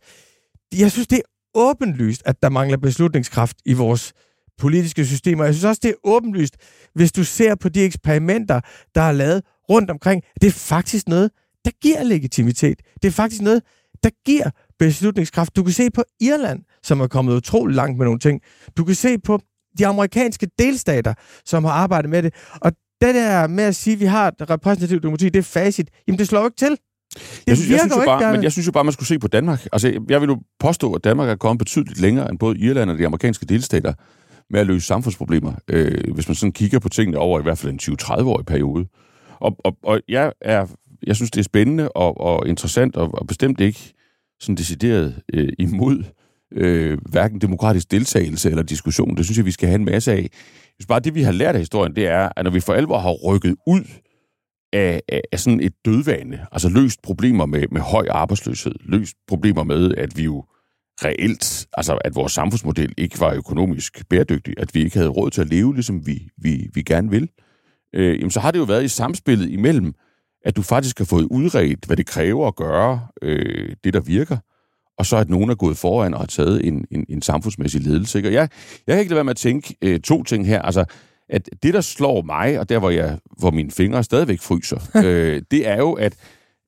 [0.77, 1.21] Jeg synes, det er
[1.55, 4.13] åbenlyst, at der mangler beslutningskraft i vores
[4.57, 5.43] politiske systemer.
[5.45, 6.55] Jeg synes også, det er åbenlyst,
[6.95, 8.61] hvis du ser på de eksperimenter,
[8.95, 10.23] der er lavet rundt omkring.
[10.41, 11.31] Det er faktisk noget,
[11.65, 12.81] der giver legitimitet.
[13.01, 13.63] Det er faktisk noget,
[14.03, 15.55] der giver beslutningskraft.
[15.55, 18.41] Du kan se på Irland, som er kommet utrolig langt med nogle ting.
[18.77, 19.39] Du kan se på
[19.77, 21.13] de amerikanske delstater,
[21.45, 22.33] som har arbejdet med det.
[22.61, 25.89] Og det der med at sige, at vi har et repræsentativt demokrati, det er facit.
[26.07, 26.69] Jamen, det slår jo ikke til.
[26.69, 26.79] Det
[27.47, 29.27] jeg synes, jeg synes jo bare, men jeg synes jo bare, man skulle se på
[29.27, 29.67] Danmark.
[29.71, 32.97] Altså, jeg vil jo påstå, at Danmark er kommet betydeligt længere end både Irland og
[32.97, 33.93] de amerikanske delstater
[34.49, 37.73] med at løse samfundsproblemer, øh, hvis man sådan kigger på tingene over i hvert fald
[37.73, 38.85] en 20-30-årig periode.
[39.39, 40.65] Og, og, og jeg, er,
[41.07, 43.93] jeg synes, det er spændende og, og interessant, og, og bestemt ikke
[44.39, 46.03] sådan decideret øh, imod
[46.51, 49.17] øh, hverken demokratisk deltagelse eller diskussion.
[49.17, 50.29] Det synes jeg, vi skal have en masse af.
[50.75, 52.97] Hvis bare det, vi har lært af historien, det er, at når vi for alvor
[52.97, 53.83] har rykket ud
[54.73, 59.63] af, af, af sådan et dødvande, altså løst problemer med, med høj arbejdsløshed, løst problemer
[59.63, 60.45] med, at vi jo
[61.05, 65.41] reelt, altså at vores samfundsmodel ikke var økonomisk bæredygtig, at vi ikke havde råd til
[65.41, 67.29] at leve, ligesom vi, vi, vi gerne vil,
[67.95, 69.93] øh, jamen så har det jo været i samspillet imellem,
[70.45, 74.37] at du faktisk har fået udredt, hvad det kræver at gøre øh, det, der virker,
[74.97, 78.19] og så at nogen er gået foran og har taget en, en, en samfundsmæssig ledelse.
[78.19, 78.29] Ikke?
[78.29, 78.49] Og jeg,
[78.87, 80.61] jeg kan ikke lade være med at tænke øh, to ting her.
[80.61, 80.85] Altså,
[81.29, 85.41] at det, der slår mig, og der, hvor, jeg, hvor mine fingre stadigvæk fryser, øh,
[85.51, 86.15] det er jo, at,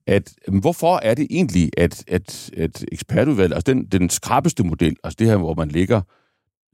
[0.06, 5.16] at hvorfor er det egentlig, at, at, at ekspertudvalget, altså den, den skrappeste model, altså
[5.18, 6.00] det her, hvor man lægger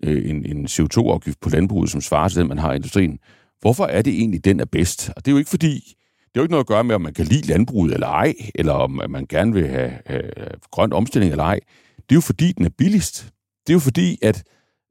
[0.04, 3.18] øh, en, en CO2-afgift på landbruget, som svarer til den, man har i industrien,
[3.60, 5.08] hvorfor er det egentlig, den er bedst?
[5.16, 5.96] Og det er jo ikke fordi,
[6.40, 8.90] jo ikke noget at gøre med, om man kan lide landbruget eller ej, eller om
[9.08, 11.60] man gerne vil have, øh, grøn omstilling eller ej.
[11.96, 13.32] Det er jo fordi, den er billigst.
[13.66, 14.42] Det er jo fordi, at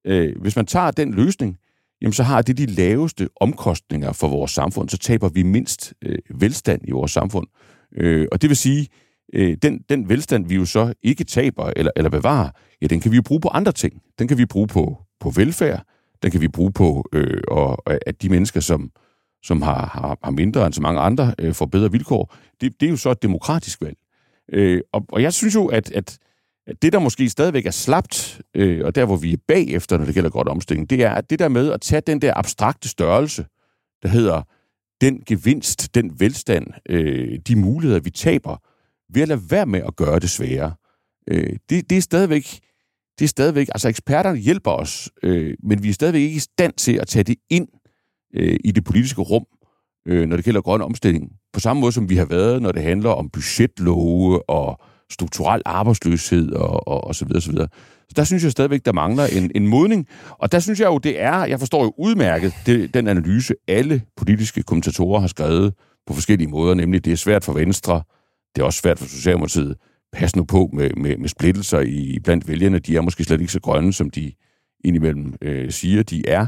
[0.07, 1.57] øh, hvis man tager den løsning,
[2.01, 6.17] jamen så har det de laveste omkostninger for vores samfund, så taber vi mindst øh,
[6.29, 7.47] velstand i vores samfund.
[7.97, 8.87] Øh, og det vil sige,
[9.33, 12.49] øh, den, den velstand, vi jo så ikke taber eller, eller bevarer,
[12.81, 14.01] ja, den kan vi jo bruge på andre ting.
[14.19, 15.83] Den kan vi bruge på, på velfærd,
[16.23, 18.91] den kan vi bruge på, øh, og, at de mennesker, som,
[19.45, 22.35] som har, har, har mindre end så mange andre, øh, får bedre vilkår.
[22.61, 23.97] Det, det er jo så et demokratisk valg.
[24.53, 26.17] Øh, og, og jeg synes jo, at, at,
[26.67, 30.05] at det, der måske stadigvæk er slapt, øh, og der, hvor vi er bagefter, når
[30.05, 32.89] det gælder godt omstilling, det er at det der med at tage den der abstrakte
[32.89, 33.45] størrelse,
[34.03, 34.41] der hedder
[35.01, 38.57] den gevinst, den velstand, øh, de muligheder, vi taber,
[39.13, 40.73] ved at lade være med at gøre det sværere.
[41.27, 42.59] Øh, det, det er stadigvæk,
[43.19, 46.73] det er stadigvæk, altså eksperterne hjælper os, øh, men vi er stadigvæk ikke i stand
[46.73, 47.67] til at tage det ind
[48.35, 49.45] øh, i det politiske rum,
[50.07, 51.31] øh, når det gælder grøn omstilling.
[51.53, 56.51] På samme måde som vi har været, når det handler om budgetlove og strukturel arbejdsløshed
[56.51, 57.67] og, og, og så videre, så videre.
[58.09, 60.07] Så der synes jeg stadigvæk, der mangler en, en modning.
[60.29, 64.01] Og der synes jeg jo, det er, jeg forstår jo udmærket det, den analyse, alle
[64.17, 65.73] politiske kommentatorer har skrevet
[66.07, 68.01] på forskellige måder, nemlig det er svært for Venstre,
[68.55, 69.75] det er også svært for Socialdemokratiet.
[70.13, 72.79] Pas nu på med, med, med splittelser i, blandt vælgerne.
[72.79, 74.31] De er måske slet ikke så grønne, som de
[74.85, 76.47] indimellem øh, siger, de er.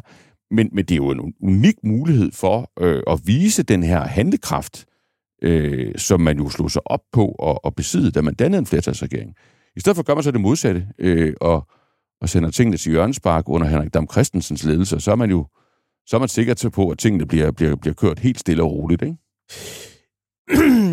[0.51, 4.86] Men, men det er jo en unik mulighed for øh, at vise den her handlekraft,
[5.41, 8.65] øh, som man jo slog sig op på og, og besidde, da man dannede en
[8.65, 9.36] flertalsregering.
[9.75, 11.67] I stedet for gør man så det modsatte, øh, og,
[12.21, 15.45] og sender tingene til Jørgenspark under Henrik Dam Christensens ledelse, så er man jo
[16.07, 18.71] så er man sikker til på, at tingene bliver, bliver, bliver kørt helt stille og
[18.71, 19.17] roligt, ikke?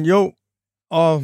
[0.11, 0.33] jo,
[0.91, 1.23] og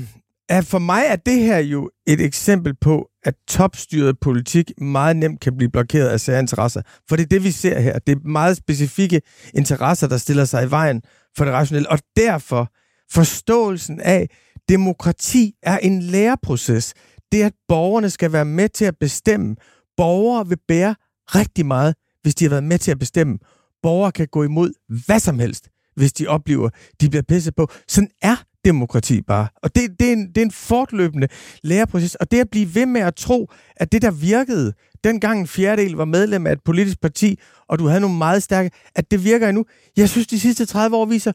[0.50, 5.40] at for mig er det her jo et eksempel på, at topstyret politik meget nemt
[5.40, 6.82] kan blive blokeret af særinteresser.
[7.08, 7.98] For det er det, vi ser her.
[7.98, 9.20] Det er meget specifikke
[9.54, 11.02] interesser, der stiller sig i vejen
[11.36, 11.90] for det rationelle.
[11.90, 12.72] Og derfor
[13.12, 14.28] forståelsen af,
[14.68, 16.94] demokrati er en læreproces.
[17.32, 19.56] Det er, at borgerne skal være med til at bestemme.
[19.96, 20.94] Borgere vil bære
[21.26, 23.38] rigtig meget, hvis de har været med til at bestemme.
[23.82, 24.72] Borgere kan gå imod
[25.06, 26.68] hvad som helst, hvis de oplever,
[27.00, 27.70] de bliver pisset på.
[27.88, 29.48] Sådan er demokrati bare.
[29.62, 31.28] Og det, det, er en, det er en fortløbende
[31.62, 34.72] læreproces, og det at blive ved med at tro, at det, der virkede,
[35.04, 38.70] dengang en fjerdedel var medlem af et politisk parti, og du havde nogle meget stærke,
[38.94, 39.64] at det virker endnu.
[39.96, 41.32] Jeg synes, de sidste 30 år viser,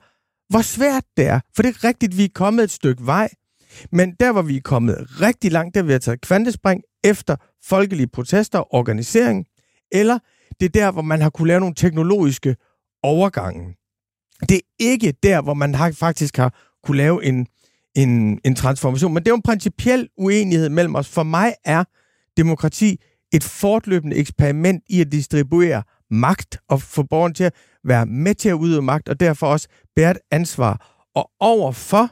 [0.50, 1.40] hvor svært det er.
[1.56, 3.30] For det er rigtigt, vi er kommet et stykke vej,
[3.92, 8.08] men der, hvor vi er kommet rigtig langt, der vi har taget kvantespring efter folkelige
[8.08, 9.46] protester og organisering,
[9.92, 10.20] eller
[10.60, 12.56] det er der, hvor man har kunne lave nogle teknologiske
[13.04, 13.76] overgange.
[14.50, 16.54] Det er ikke der, hvor man har, faktisk har
[16.86, 17.48] kunne lave en,
[17.96, 19.14] en, en transformation.
[19.14, 21.10] Men det er jo en principiel uenighed mellem os.
[21.10, 21.84] For mig er
[22.38, 23.00] demokrati
[23.34, 28.50] et fortløbende eksperiment i at distribuere magt og få borgerne til at være med til
[28.50, 31.06] at udøve magt, og derfor også bære et ansvar.
[31.16, 32.12] Og overfor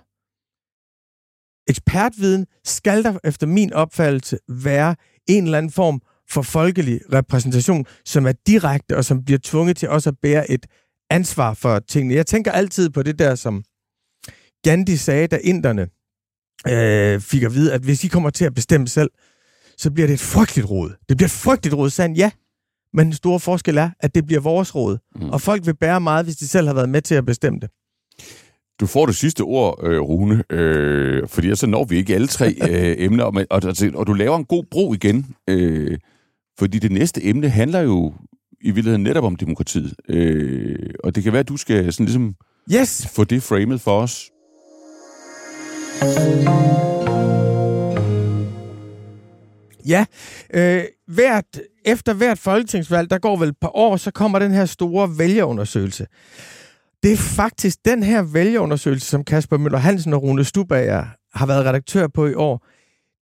[1.69, 4.95] ekspertviden skal der efter min opfattelse være
[5.27, 9.89] en eller anden form for folkelig repræsentation, som er direkte og som bliver tvunget til
[9.89, 10.65] også at bære et
[11.09, 12.15] ansvar for tingene.
[12.15, 13.63] Jeg tænker altid på det der, som
[14.63, 15.87] Gandhi sagde, da inderne
[16.67, 19.09] øh, fik at vide, at hvis I kommer til at bestemme selv,
[19.77, 20.91] så bliver det et frygteligt råd.
[21.09, 22.31] Det bliver et frygteligt råd, sagde han, ja.
[22.93, 24.97] Men den store forskel er, at det bliver vores råd.
[25.15, 25.29] Mm.
[25.29, 27.69] Og folk vil bære meget, hvis de selv har været med til at bestemme det.
[28.79, 32.55] Du får det sidste ord, øh, Rune, øh, fordi så når vi ikke alle tre
[32.69, 33.61] øh, emner, og, og,
[33.93, 35.97] og du laver en god bro igen, øh,
[36.59, 38.13] fordi det næste emne handler jo
[38.61, 42.35] i virkeligheden netop om demokratiet, øh, og det kan være, at du skal sådan ligesom
[42.73, 43.07] yes.
[43.15, 44.32] få det framet for os.
[49.85, 50.05] Ja,
[50.53, 54.65] øh, hvert, efter hvert folketingsvalg, der går vel et par år, så kommer den her
[54.65, 56.07] store vælgerundersøgelse.
[57.03, 61.65] Det er faktisk den her vælgerundersøgelse, som Kasper Møller Hansen og Rune Stubager har været
[61.65, 62.65] redaktør på i år.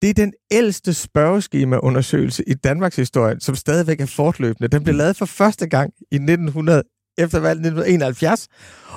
[0.01, 4.67] Det er den ældste spørgeskemaundersøgelse i Danmarks historie, som stadigvæk er fortløbende.
[4.67, 6.83] Den blev lavet for første gang i 1900,
[7.19, 8.47] efter valget 1971,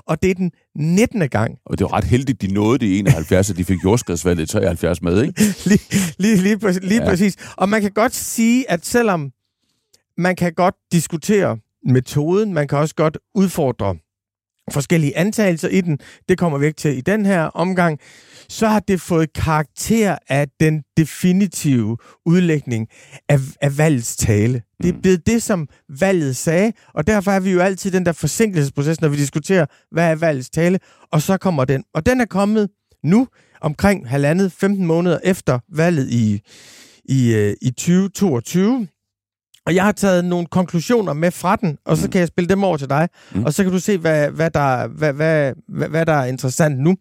[0.07, 1.29] og det er den 19.
[1.29, 1.59] gang.
[1.67, 4.47] Og det var ret heldigt, de nåede det i 71, at de fik jordskredsvalget i
[4.47, 5.43] 73 med, ikke?
[5.69, 5.81] lige
[6.19, 7.09] lige, lige, præcis, lige ja.
[7.09, 7.37] præcis.
[7.57, 9.31] Og man kan godt sige, at selvom
[10.19, 13.97] man kan godt diskutere metoden, man kan også godt udfordre
[14.71, 15.99] forskellige antagelser i den,
[16.29, 17.99] det kommer vi ikke til i den her omgang,
[18.49, 21.97] så har det fået karakter af den definitive
[22.27, 22.89] udlægning
[23.29, 24.63] af, af valgets tale.
[24.83, 25.01] Det er mm.
[25.03, 25.69] blevet det, som
[26.01, 30.11] valget sagde, og derfor er vi jo altid den der forsinkelsesproces, når vi diskuterer, hvad
[30.11, 30.79] er valgets tale,
[31.13, 31.85] og så kommer den.
[31.95, 32.69] Og den er kommet
[33.05, 33.29] nu,
[33.61, 36.41] omkring halvandet, 15 måneder efter valget i,
[37.05, 38.89] i, øh, i 2022,
[39.67, 42.11] og jeg har taget nogle konklusioner med fra den, og så mm.
[42.11, 43.45] kan jeg spille dem over til dig, mm.
[43.45, 46.79] og så kan du se, hvad, hvad, der, hvad, hvad, hvad, hvad der er interessant
[46.79, 46.97] nu.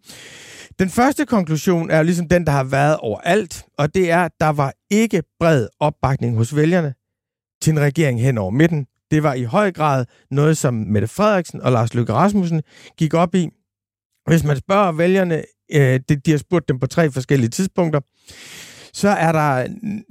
[0.78, 4.48] Den første konklusion er ligesom den, der har været overalt, og det er, at der
[4.48, 6.94] var ikke bred opbakning hos vælgerne
[7.62, 8.86] til en regering hen over midten.
[9.10, 12.62] Det var i høj grad noget, som Mette Frederiksen og Lars Løkke Rasmussen
[12.98, 13.48] gik op i.
[14.26, 18.00] Hvis man spørger vælgerne, øh, de har spurgt dem på tre forskellige tidspunkter,
[18.94, 19.66] så er der,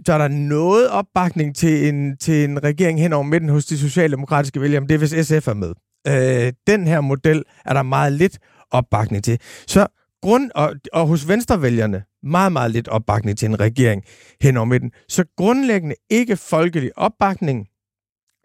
[0.06, 3.78] så er der noget opbakning til en, til en regering hen over midten hos de
[3.78, 5.74] socialdemokratiske vælgere, men det er, hvis SF er med.
[6.08, 8.40] Øh, den her model er der meget lidt
[8.72, 9.40] opbakning til.
[9.68, 9.88] Så
[10.22, 14.04] grund, og, og hos venstrevælgerne meget, meget lidt opbakning til en regering
[14.42, 14.92] hen over midten.
[15.08, 17.68] Så grundlæggende ikke folkelig opbakning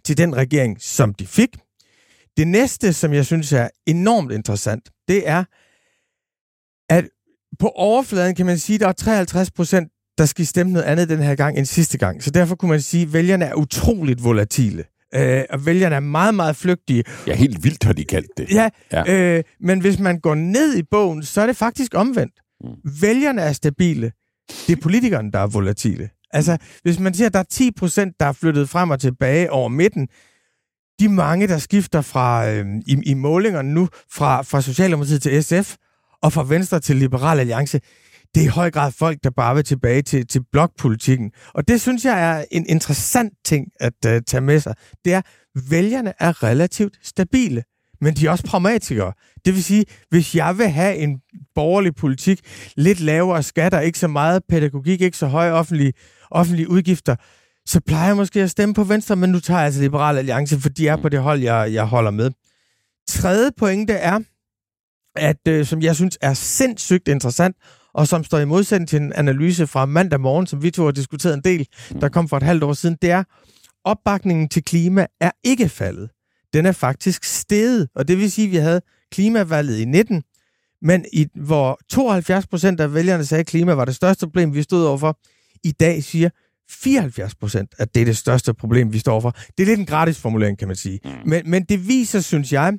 [0.04, 1.56] til den regering, som de fik.
[2.36, 5.44] Det næste, som jeg synes er enormt interessant, det er,
[6.88, 7.08] at
[7.58, 11.08] på overfladen kan man sige, at der er 53 procent, der skal stemme noget andet
[11.08, 12.22] den her gang end sidste gang.
[12.22, 14.84] Så derfor kunne man sige, at vælgerne er utroligt volatile.
[15.14, 17.04] Øh, og vælgerne er meget, meget flygtige.
[17.26, 18.50] Ja, helt vildt har de kaldt det.
[18.50, 19.14] Ja, ja.
[19.14, 22.34] Øh, men hvis man går ned i bogen, så er det faktisk omvendt.
[22.60, 22.70] Mm.
[23.00, 24.12] Vælgerne er stabile.
[24.66, 26.08] Det er politikerne, der er volatile.
[26.30, 29.50] Altså, hvis man siger, at der er 10 procent, der er flyttet frem og tilbage
[29.50, 30.08] over midten,
[31.00, 35.76] de mange, der skifter fra øh, i, i målingerne nu fra, fra Socialdemokratiet til SF
[36.22, 37.80] og fra Venstre til Liberal Alliance,
[38.36, 41.30] det er i høj grad folk, der bare vil tilbage til, til blokpolitikken.
[41.54, 44.74] Og det synes jeg er en interessant ting at uh, tage med sig.
[45.04, 45.20] Det er,
[45.70, 47.62] vælgerne er relativt stabile,
[48.00, 49.12] men de er også pragmatikere.
[49.44, 51.20] Det vil sige, hvis jeg vil have en
[51.54, 52.40] borgerlig politik,
[52.76, 55.92] lidt lavere skatter, ikke så meget pædagogik, ikke så høje offentlige,
[56.30, 57.16] offentlige udgifter,
[57.66, 60.60] så plejer jeg måske at stemme på Venstre, men nu tager jeg altså Liberal Alliance,
[60.60, 62.30] for de er på det hold, jeg, jeg holder med.
[63.08, 64.20] Tredje pointe er,
[65.16, 67.56] at øh, som jeg synes er sindssygt interessant,
[67.96, 70.90] og som står i modsætning til en analyse fra mandag morgen, som vi to har
[70.90, 71.68] diskuteret en del,
[72.00, 73.24] der kom for et halvt år siden, det er,
[73.84, 76.10] opbakningen til klima er ikke faldet.
[76.52, 78.80] Den er faktisk steget, og det vil sige, at vi havde
[79.12, 80.22] klimavalget i 19,
[80.82, 84.62] men i, hvor 72 procent af vælgerne sagde, at klima var det største problem, vi
[84.62, 85.18] stod overfor.
[85.64, 86.30] I dag siger
[86.70, 89.30] 74 procent, at det er det største problem, vi står overfor.
[89.30, 91.00] Det er lidt en gratis formulering, kan man sige.
[91.04, 91.10] Mm.
[91.26, 92.72] Men, men det viser, synes jeg,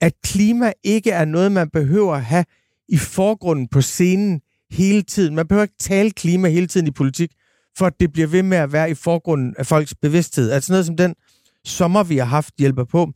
[0.00, 2.44] at klima ikke er noget, man behøver at have
[2.92, 5.34] i forgrunden på scenen hele tiden.
[5.34, 7.30] Man behøver ikke tale klima hele tiden i politik,
[7.78, 10.50] for at det bliver ved med at være i forgrunden af folks bevidsthed.
[10.50, 11.14] Altså noget som den
[11.64, 13.12] sommer, vi har haft, hjælper på.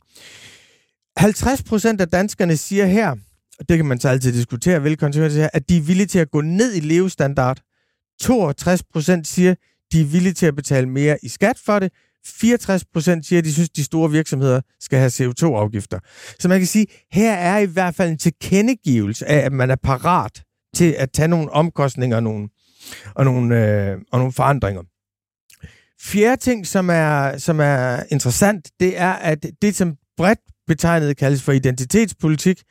[1.17, 3.15] 50 procent af danskerne siger her,
[3.59, 6.31] og det kan man så altid diskutere, hvilke her, at de er villige til at
[6.31, 7.61] gå ned i levestandard.
[8.21, 9.55] 62 procent siger,
[9.91, 11.91] de er villige til at betale mere i skat for det.
[12.27, 15.99] 64 procent siger, at de synes, at de store virksomheder skal have CO2-afgifter.
[16.39, 19.75] Så man kan sige, her er i hvert fald en tilkendegivelse af, at man er
[19.75, 20.43] parat
[20.75, 22.49] til at tage nogle omkostninger og nogle,
[23.15, 24.81] og nogle, øh, og nogle forandringer.
[26.01, 31.41] Fjerde ting, som er, som er interessant, det er, at det, som bredt betegnet kaldes
[31.43, 32.63] for identitetspolitik,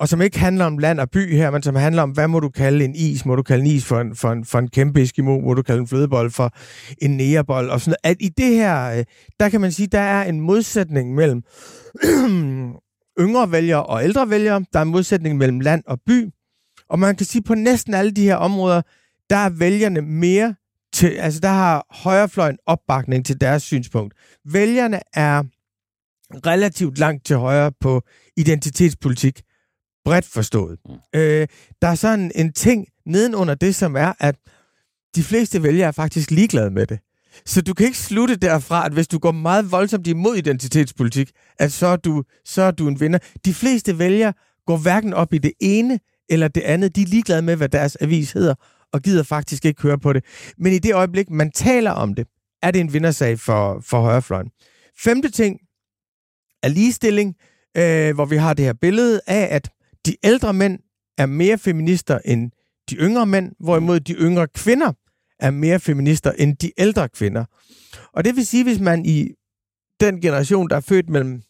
[0.00, 2.40] og som ikke handler om land og by her, men som handler om, hvad må
[2.40, 3.24] du kalde en is?
[3.26, 5.40] Må du kalde en is for en, for en, for en kæmpe eskimo?
[5.40, 6.52] Må du kalde en flødebold for
[7.02, 7.70] en nærebold?
[7.70, 8.12] Og sådan noget.
[8.12, 9.04] At i det her, øh,
[9.40, 11.42] der kan man sige, der er en modsætning mellem
[13.24, 14.64] yngre vælgere og ældre vælgere.
[14.72, 16.28] Der er en modsætning mellem land og by.
[16.90, 18.82] Og man kan sige, på næsten alle de her områder,
[19.30, 20.54] der er vælgerne mere
[20.92, 24.14] til, altså der har højrefløjen opbakning til deres synspunkt.
[24.44, 25.42] Vælgerne er
[26.46, 28.02] relativt langt til højre på
[28.36, 29.42] identitetspolitik,
[30.08, 30.78] bredt forstået.
[30.88, 30.94] Mm.
[31.14, 31.46] Øh,
[31.82, 34.36] der er sådan en ting nedenunder det, som er, at
[35.14, 36.98] de fleste vælgere er faktisk ligeglade med det.
[37.46, 41.72] Så du kan ikke slutte derfra, at hvis du går meget voldsomt imod identitetspolitik, at
[41.72, 43.18] så er du, så er du en vinder.
[43.44, 44.32] De fleste vælgere
[44.66, 46.96] går hverken op i det ene eller det andet.
[46.96, 48.54] De er ligeglade med, hvad deres avis hedder,
[48.92, 50.24] og gider faktisk ikke høre på det.
[50.58, 52.26] Men i det øjeblik, man taler om det,
[52.62, 54.50] er det en vindersag for, for højrefløjen.
[54.98, 55.58] Femte ting
[56.62, 57.34] er ligestilling,
[57.76, 59.70] øh, hvor vi har det her billede af, at
[60.06, 60.78] de ældre mænd
[61.18, 62.50] er mere feminister end
[62.90, 64.92] de yngre mænd, hvorimod de yngre kvinder
[65.40, 67.44] er mere feminister end de ældre kvinder.
[68.12, 69.28] Og det vil sige, hvis man i
[70.00, 71.42] den generation, der er født mellem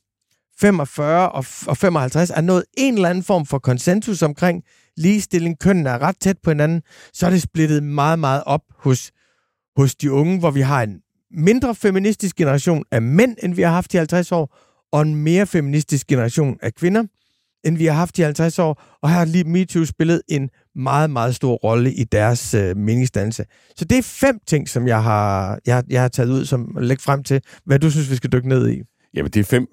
[0.60, 1.28] 45
[1.68, 4.62] og 55, er nået en eller anden form for konsensus omkring
[4.96, 6.82] ligestilling, kønnene er ret tæt på hinanden,
[7.12, 9.12] så er det splittet meget, meget op hos,
[9.76, 13.70] hos de unge, hvor vi har en mindre feministisk generation af mænd, end vi har
[13.70, 14.56] haft i 50 år,
[14.92, 17.04] og en mere feministisk generation af kvinder,
[17.64, 18.82] end vi har haft i 50 år.
[19.02, 23.44] Og her har lige MeToo spillet en meget, meget stor rolle i deres øh, meningsdannelse.
[23.76, 27.02] Så det er fem ting, som jeg har, jeg, jeg har taget ud, som lægge
[27.02, 28.82] frem til, hvad du synes, vi skal dykke ned i.
[29.14, 29.66] Jamen, det er fem,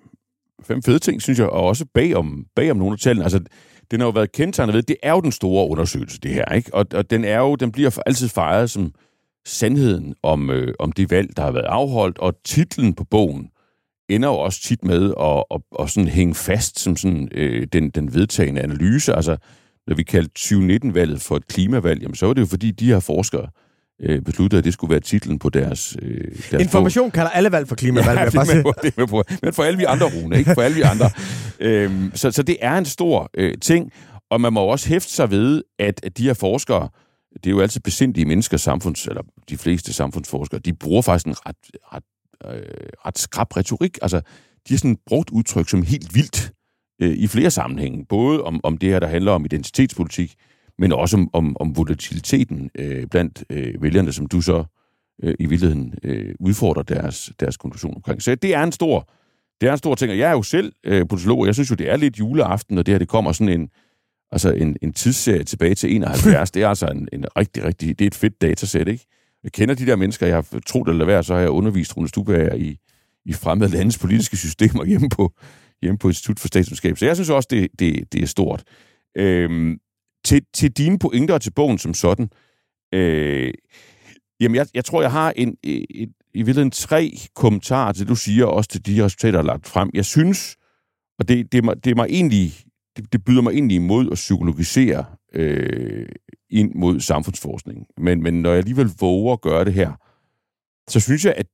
[0.64, 3.24] fem fede ting, synes jeg, og også bag om, bag om nogle af tallene.
[3.24, 3.40] Altså,
[3.92, 6.74] den har jo været kendetegnet ved, det er jo den store undersøgelse, det her, ikke?
[6.74, 8.92] Og, og den er jo, den bliver altid fejret som
[9.46, 13.50] sandheden om, øh, om det valg, der har været afholdt, og titlen på bogen
[14.10, 17.90] ender jo også tit med at, at, at sådan hænge fast som sådan, øh, den,
[17.90, 19.14] den vedtagende analyse.
[19.14, 19.38] Altså,
[19.88, 23.00] når vi kaldte 2019-valget for et klimavalg, jamen, så var det jo fordi, de her
[23.00, 23.48] forskere
[24.02, 25.98] øh, besluttede, at det skulle være titlen på deres...
[26.02, 27.14] Øh, deres Information bog.
[27.14, 28.20] kalder alle valg for klimavalg.
[28.20, 29.24] Ja, med på, det med på.
[29.42, 30.54] Men for alle vi andre, Rune, ikke?
[30.54, 31.10] For alle vi andre.
[31.60, 33.92] øhm, så, så det er en stor øh, ting,
[34.30, 36.90] og man må også hæfte sig ved, at, at de her forskere,
[37.34, 41.36] det er jo altid besindige mennesker, samfunds, eller de fleste samfundsforskere, de bruger faktisk en
[41.46, 41.56] ret,
[41.94, 42.04] ret,
[42.46, 42.62] øh,
[43.06, 43.98] ret skrab retorik.
[44.02, 44.22] Altså,
[44.68, 46.52] de har sådan brugt udtryk som helt vildt
[47.02, 48.06] øh, i flere sammenhænge.
[48.06, 50.36] Både om, om det her, der handler om identitetspolitik,
[50.78, 54.64] men også om, om, om volatiliteten øh, blandt øh, vælgerne, som du så
[55.24, 58.22] øh, i virkeligheden øh, udfordrer deres, deres konklusion omkring.
[58.22, 59.10] Så det er en stor,
[59.62, 61.70] det er en stor ting, og jeg er jo selv øh, politolog, og jeg synes
[61.70, 63.70] jo, det er lidt juleaften, og det her det kommer sådan en,
[64.32, 66.52] altså en, en tidsserie tilbage til 71.
[66.52, 69.06] det er altså en, en rigtig, rigtig, det er et fedt datasæt, ikke?
[69.46, 72.08] Jeg kender de der mennesker, jeg har troet eller være, så har jeg undervist Rune
[72.08, 72.78] Stubager i,
[73.26, 75.34] i fremmede landes politiske systemer hjemme på,
[75.82, 76.98] hjemme på Institut for Statskundskab.
[76.98, 78.64] Så jeg synes også, det, det, det er stort.
[79.18, 79.78] Øhm,
[80.26, 82.30] til, til dine pointer og til bogen som sådan,
[82.94, 83.54] øh,
[84.40, 88.02] jamen jeg, jeg tror, jeg har en, øh, en, en, i virkeligheden tre kommentarer til
[88.02, 89.90] det, du siger, også til de resultater, der er lagt frem.
[89.94, 90.58] Jeg synes,
[91.20, 92.54] og det, det, er, mig, det er mig egentlig,
[92.98, 95.06] det, det byder mig egentlig imod at psykologisere
[95.36, 96.10] øh,
[96.50, 97.88] ind mod samfundsforskning.
[97.98, 99.94] Men, men når jeg alligevel våger at gøre det her,
[100.90, 101.48] så synes jeg, at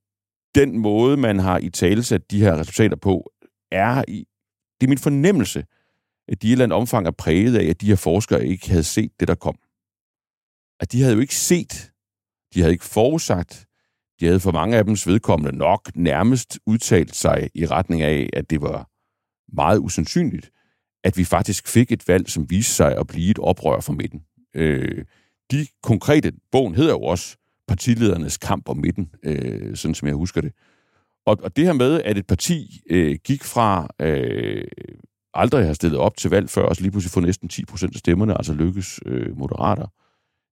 [0.56, 3.32] den måde, man har i talesat de her resultater på,
[3.72, 4.28] er i,
[4.82, 5.66] det er min fornemmelse,
[6.28, 8.70] at de i et eller andet omfang er præget af, at de her forskere ikke
[8.70, 9.58] havde set det, der kom.
[10.80, 11.92] At de havde jo ikke set,
[12.54, 13.68] de havde ikke forudsagt,
[14.20, 18.50] de havde for mange af dems vedkommende nok nærmest udtalt sig i retning af, at
[18.50, 18.90] det var
[19.56, 20.52] meget usandsynligt,
[21.04, 24.22] at vi faktisk fik et valg, som viste sig at blive et oprør for midten.
[24.56, 25.06] Øh,
[25.52, 27.38] de konkrete, bogen hedder jo også
[27.68, 30.52] Partiledernes kamp om midten, øh, sådan som jeg husker det.
[31.26, 34.64] Og, og det her med, at et parti øh, gik fra øh,
[35.34, 37.96] aldrig har stillet op til valg før, og så lige pludselig få næsten 10 procent
[37.96, 39.88] af stemmerne, altså lykkes øh, moderater.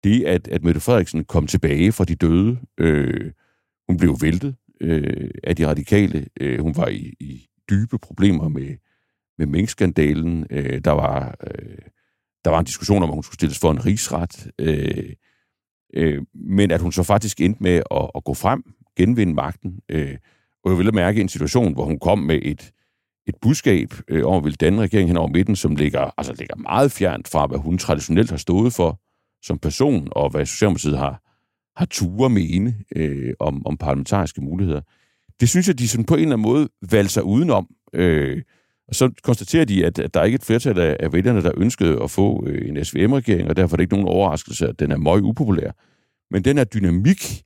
[0.05, 3.32] Det, at, at Mette Frederiksen kom tilbage fra de døde, øh,
[3.88, 8.76] hun blev væltet øh, af de radikale, øh, hun var i, i dybe problemer med,
[9.39, 11.35] med minkskandalen, øh, der var...
[11.47, 11.78] Øh,
[12.45, 15.12] der var en diskussion om, at hun skulle stilles for en rigsret, øh,
[15.95, 18.62] øh, men at hun så faktisk endte med at, at gå frem,
[18.97, 20.16] genvinde magten, øh,
[20.64, 22.72] og jeg ville mærke en situation, hvor hun kom med et,
[23.26, 26.57] et budskab øh, om at ville danne regering hen over midten, som ligger, altså ligger
[26.57, 29.01] meget fjernt fra, hvad hun traditionelt har stået for
[29.43, 31.22] som person, og hvad Socialdemokratiet har,
[31.76, 34.80] har ture mene øh, om, om parlamentariske muligheder.
[35.41, 37.68] Det synes jeg, de sådan på en eller anden måde valgte sig udenom.
[37.93, 38.43] Øh,
[38.89, 41.53] og så konstaterer de, at, at der er ikke et flertal af, af vælgerne, der
[41.57, 44.91] ønskede at få øh, en SVM-regering, og derfor er det ikke nogen overraskelse, at den
[44.91, 45.70] er meget upopulær.
[46.30, 47.43] Men den er dynamik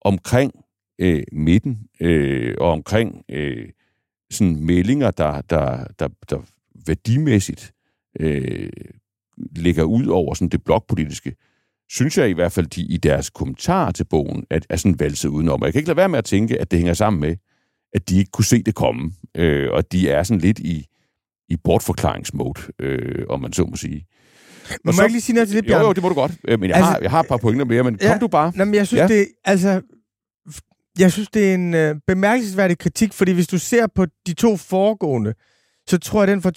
[0.00, 0.52] omkring
[0.98, 3.68] øh, midten øh, og omkring øh,
[4.30, 6.38] sådan meldinger, der, der, der, der
[6.86, 7.72] værdimæssigt
[8.20, 8.70] øh,
[9.56, 11.34] ligger ud over sådan det blokpolitiske,
[11.88, 15.28] synes jeg i hvert fald, de i deres kommentarer til bogen er, er sådan valset
[15.28, 15.62] udenom.
[15.62, 17.36] Og jeg kan ikke lade være med at tænke, at det hænger sammen med,
[17.94, 20.86] at de ikke kunne se det komme, øh, og de er sådan lidt i,
[21.48, 24.06] i bortforklaringsmode, øh, om man så må sige.
[24.84, 25.80] må jeg ikke lige sige noget til det, Bjørn?
[25.80, 26.32] Jo, jo, det må du godt.
[26.48, 28.28] Øh, Men jeg, Altså, har, jeg har et par pointer mere, men kom ja, du
[28.28, 28.52] bare.
[28.56, 29.08] Nå, men jeg synes, Ja.
[29.08, 29.80] det altså,
[30.98, 34.56] jeg synes, det er en øh, bemærkelsesværdig kritik, fordi hvis du ser på de to
[34.56, 35.34] foregående,
[35.88, 36.50] så tror jeg, den fra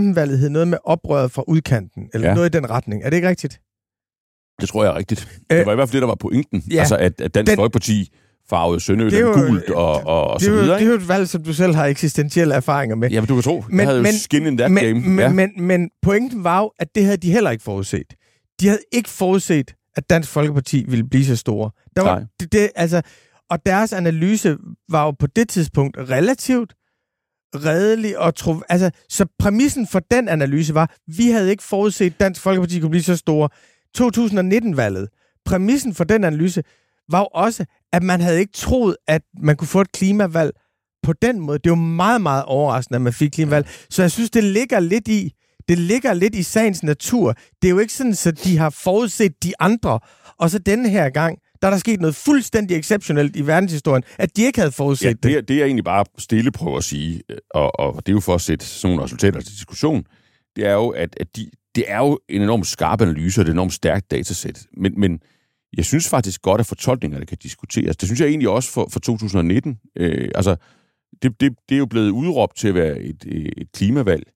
[0.00, 2.34] 2015-valget hed noget med oprøret fra udkanten, eller ja.
[2.34, 3.02] noget i den retning.
[3.04, 3.60] Er det ikke rigtigt?
[4.60, 5.28] Det tror jeg er rigtigt.
[5.52, 6.62] Øh, Det var i hvert fald det, der var pointen.
[6.70, 6.78] ja.
[6.78, 8.08] Altså, at, at Dansk Den- Folkeparti
[8.48, 10.78] farvede Det Sønderjylland er jo- gult og, og, og det, så er jo, videre.
[10.78, 13.10] det er jo et valg, som du selv har eksistentielle erfaringer med.
[13.10, 13.64] Ja, men du kan tro.
[13.68, 15.00] Men, jeg havde jo men- skin in that men, game.
[15.00, 15.28] Men, ja.
[15.32, 18.14] men, men pointen var jo, at det havde de heller ikke forudset.
[18.60, 21.70] De havde ikke forudset, at Dansk Folkeparti ville blive så store.
[21.96, 22.24] Der var, Nej.
[22.40, 23.02] det, det, altså,
[23.50, 24.56] og deres analyse
[24.90, 26.74] var jo på det tidspunkt relativt
[27.54, 28.54] redelig og tro...
[28.68, 32.90] Altså, så præmissen for den analyse var, vi havde ikke forudset, at Dansk Folkeparti kunne
[32.90, 33.48] blive så store.
[33.98, 35.08] 2019-valget,
[35.44, 36.62] præmissen for den analyse
[37.10, 40.50] var jo også, at man havde ikke troet, at man kunne få et klimavalg
[41.02, 41.58] på den måde.
[41.64, 43.68] Det var meget, meget overraskende, at man fik klimavalg.
[43.90, 45.32] Så jeg synes, det ligger lidt i,
[45.68, 47.32] det ligger lidt i sagens natur.
[47.62, 50.00] Det er jo ikke sådan, at de har forudset de andre,
[50.38, 54.36] og så denne her gang, der er der sket noget fuldstændig exceptionelt i verdenshistorien, at
[54.36, 55.22] de ikke havde forudset Ja, det.
[55.22, 58.16] det, er- det jeg egentlig bare stille prøver at sige, øh, og, og det er
[58.16, 60.04] jo for at sætte sådan nogle resultater til diskussion,
[60.56, 63.48] det er jo, at, at de, det er jo en enormt skarp analyse, og er
[63.48, 64.66] et enormt stærkt datasæt.
[64.76, 65.18] Men, men
[65.76, 67.96] jeg synes faktisk godt, at fortolkningerne kan diskuteres.
[67.96, 69.78] Det synes jeg egentlig også for, for 2019.
[69.96, 70.56] Øh, altså,
[71.22, 74.32] det, det, det er jo blevet udråbt til at være et, øh, et klimavalg.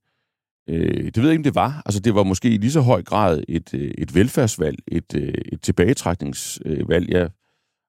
[0.68, 1.82] Øh, det ved jeg ikke, om det var.
[1.86, 5.34] Altså, det var måske i lige så høj grad et, øh, et velfærdsvalg, et, øh,
[5.52, 7.08] et tilbagetrækningsvalg.
[7.10, 7.28] Ja.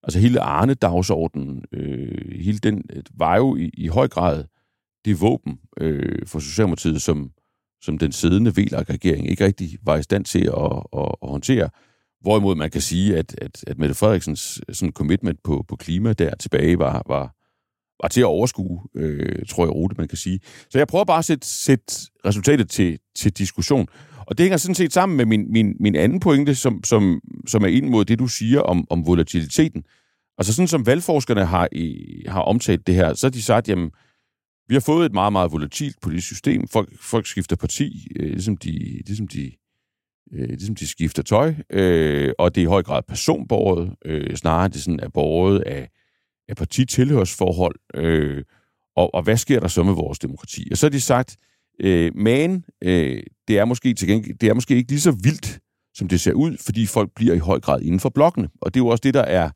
[0.03, 2.83] Altså hele Arne-dagsordenen, øh, hele den
[3.13, 4.43] var jo i, i høj grad
[5.05, 7.31] det våben øh, for Socialdemokratiet, som,
[7.81, 11.69] som den siddende VLAG-regering ikke rigtig var i stand til at, at, at håndtere.
[12.21, 16.13] Hvorimod man kan sige, at, at, at Mette Frederiksens øh, sådan commitment på, på klima
[16.13, 17.35] der tilbage var, var,
[18.03, 20.39] var til at overskue, øh, tror jeg, rute, man kan sige.
[20.69, 21.93] Så jeg prøver bare at sætte, sætte
[22.25, 23.87] resultatet til, til diskussion.
[24.27, 27.63] Og det hænger sådan set sammen med min, min, min anden pointe, som, som, som
[27.63, 29.83] er ind mod det, du siger om, om volatiliteten.
[30.37, 33.91] Altså sådan som valgforskerne har, i, har omtalt det her, så har de sagt, jamen,
[34.67, 36.67] vi har fået et meget, meget volatilt politisk system.
[36.67, 38.71] Folk, folk skifter parti, øh, ligesom, de,
[39.07, 39.51] ligesom, de,
[40.33, 44.67] øh, ligesom de skifter tøj, øh, og det er i høj grad personbåret, øh, snarere
[44.67, 45.89] det sådan er borget af,
[46.49, 47.75] af partitilhørsforhold.
[47.95, 48.43] Øh,
[48.95, 50.67] og, og hvad sker der så med vores demokrati?
[50.71, 51.37] Og så har de sagt,
[51.79, 55.59] øh, men øh, det, er måske til gengæld, det er måske ikke lige så vildt,
[55.93, 58.49] som det ser ud, fordi folk bliver i høj grad inden for blokkene.
[58.61, 59.49] Og det er jo også det, der er,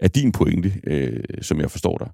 [0.00, 2.10] er din pointe, øh, som jeg forstår dig.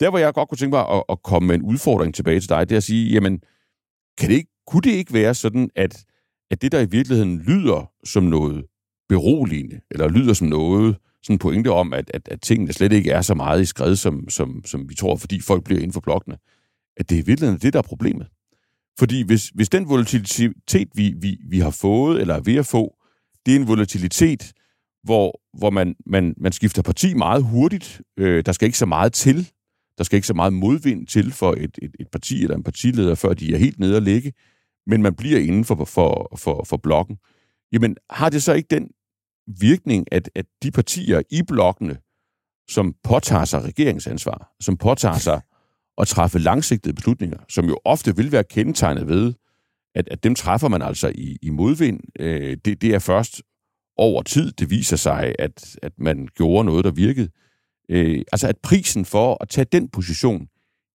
[0.00, 2.48] Der, hvor jeg godt kunne tænke mig at, at komme med en udfordring tilbage til
[2.48, 3.40] dig, det er at sige, jamen,
[4.18, 6.04] kan det ikke, kunne det ikke være sådan, at,
[6.50, 8.64] at det, der i virkeligheden lyder som noget
[9.08, 13.10] beroligende, eller lyder som noget, sådan en pointe om, at, at, at tingene slet ikke
[13.10, 16.00] er så meget i skred, som, som, som vi tror, fordi folk bliver inden for
[16.00, 16.38] blokkene,
[16.96, 18.26] at det i virkeligheden er det, der er problemet.
[18.98, 22.96] Fordi hvis, hvis den volatilitet, vi, vi, vi har fået, eller er ved at få,
[23.46, 24.52] det er en volatilitet,
[25.02, 28.00] hvor, hvor man, man, man skifter parti meget hurtigt.
[28.18, 29.50] Øh, der skal ikke så meget til.
[29.98, 33.14] Der skal ikke så meget modvind til for et, et, et parti eller en partileder,
[33.14, 34.32] før de er helt nede at ligge.
[34.88, 37.16] Men man bliver inden for, for, for, for blokken.
[37.72, 38.90] Jamen, har det så ikke den
[39.60, 41.98] virkning, at, at de partier i blokkene,
[42.68, 45.40] som påtager sig regeringsansvar, som påtager sig
[45.98, 49.34] at træffe langsigtede beslutninger, som jo ofte vil være kendetegnet ved,
[49.94, 52.00] at, at dem træffer man altså i, i modvind.
[52.20, 53.42] Øh, det, det er først
[53.96, 57.28] over tid, det viser sig, at, at man gjorde noget, der virkede.
[57.88, 60.48] Øh, altså at prisen for at tage den position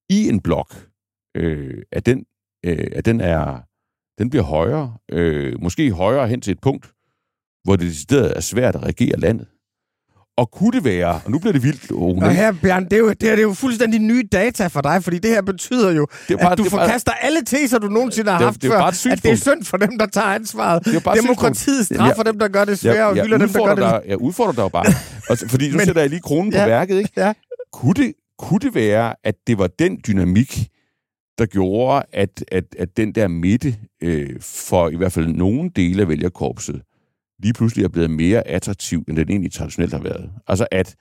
[0.10, 0.90] i en blok,
[1.36, 2.26] øh, at, den,
[2.66, 3.60] øh, at den, er,
[4.18, 4.94] den bliver højere.
[5.12, 6.92] Øh, måske højere hen til et punkt,
[7.64, 9.48] hvor det decideret er svært at regere landet.
[10.38, 12.98] Og kunne det være, og nu bliver det vildt, Rune, Og her, Bjørn, det er,
[12.98, 15.92] jo, det, er, det er jo fuldstændig nye data for dig, fordi det her betyder
[15.92, 18.46] jo, Det bare- at du det er bare- forkaster alle teser, du nogensinde har Det
[18.46, 18.80] haft det jo før,
[19.12, 20.86] at det er synd for dem, der tager ansvaret.
[20.86, 23.66] Det er Demokratiet straffer dem, der gør det svære, og jeg, hylder jeg, dem, der
[23.66, 24.86] gør det dig, jeg udfordrer dig jo bare.
[25.30, 26.66] Og, fordi nu Men- sætter jeg lige kronen på Ja.
[26.68, 27.10] værket, ikke?
[27.18, 27.34] Ja.
[27.74, 30.68] Kunne det, kunne det være, at det var den dynamik,
[31.38, 36.02] der gjorde, at, at, at den der midte øh, for i hvert fald nogle dele
[36.02, 36.82] af vælgerkorpset
[37.44, 40.32] lige pludselig er blevet mere attraktiv, end den egentlig traditionelt har været.
[40.48, 40.96] Altså at,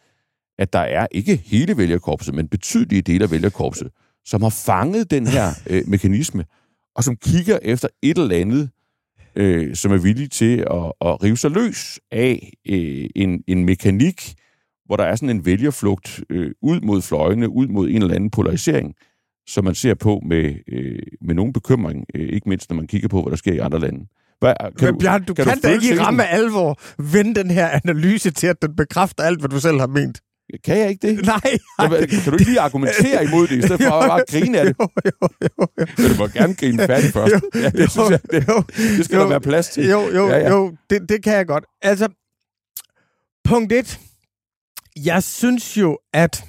[0.58, 3.90] at der er ikke hele vælgerkorpset, men betydelige dele af vælgerkorpset,
[4.24, 6.44] som har fanget den her øh, mekanisme,
[6.94, 8.70] og som kigger efter et eller andet,
[9.34, 14.34] øh, som er villig til at, at rive sig løs af øh, en, en mekanik,
[14.86, 18.30] hvor der er sådan en vælgerflugt øh, ud mod fløjene, ud mod en eller anden
[18.30, 18.94] polarisering,
[19.46, 23.08] som man ser på med, øh, med nogen bekymring, øh, ikke mindst når man kigger
[23.08, 24.06] på, hvad der sker i andre lande.
[24.40, 26.80] Hvad, kan Men Bjørn, du kan, kan da føle ikke i ramme alvor
[27.12, 30.20] vende den her analyse til, at den bekræfter alt, hvad du selv har ment.
[30.64, 31.24] Kan jeg ikke det?
[31.26, 31.88] Nej.
[31.88, 34.64] Hvad- kan du ikke lige argumentere imod det, i stedet for at bare grine af
[34.66, 34.74] det?
[34.80, 35.66] Jo, jo, jo, jo.
[35.98, 37.32] Men du må gerne grine færdig først.
[37.34, 38.62] Jo, Ja, det, synes jeg, det, jo,
[38.96, 39.22] det skal jo.
[39.22, 39.88] der være plads til.
[39.88, 40.36] Jo, jo, ja.
[40.38, 40.50] ja.
[40.50, 41.64] jo det, det kan jeg godt.
[41.82, 42.08] Altså,
[43.44, 43.98] punkt et.
[45.04, 46.44] Jeg synes jo, at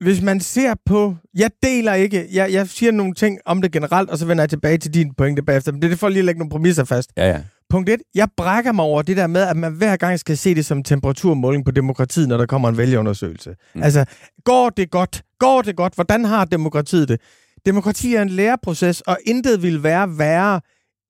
[0.00, 1.16] hvis man ser på...
[1.34, 2.28] Jeg deler ikke...
[2.32, 5.14] Jeg, jeg siger nogle ting om det generelt, og så vender jeg tilbage til din
[5.14, 5.72] pointe bagefter.
[5.72, 7.10] Men det er det for lige at lægge nogle præmisser fast.
[7.16, 7.40] Ja, ja.
[7.70, 8.00] Punkt et.
[8.14, 10.82] Jeg brækker mig over det der med, at man hver gang skal se det som
[10.82, 13.54] temperaturmåling på demokratiet, når der kommer en vælgerundersøgelse.
[13.74, 13.82] Mm.
[13.82, 14.04] Altså,
[14.44, 15.22] går det godt?
[15.38, 15.94] Går det godt?
[15.94, 17.20] Hvordan har demokratiet det?
[17.66, 20.60] Demokrati er en læreproces, og intet vil være værre,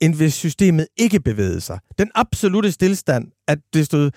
[0.01, 1.79] end hvis systemet ikke bevægede sig.
[1.99, 4.11] Den absolute stillstand, at det stod...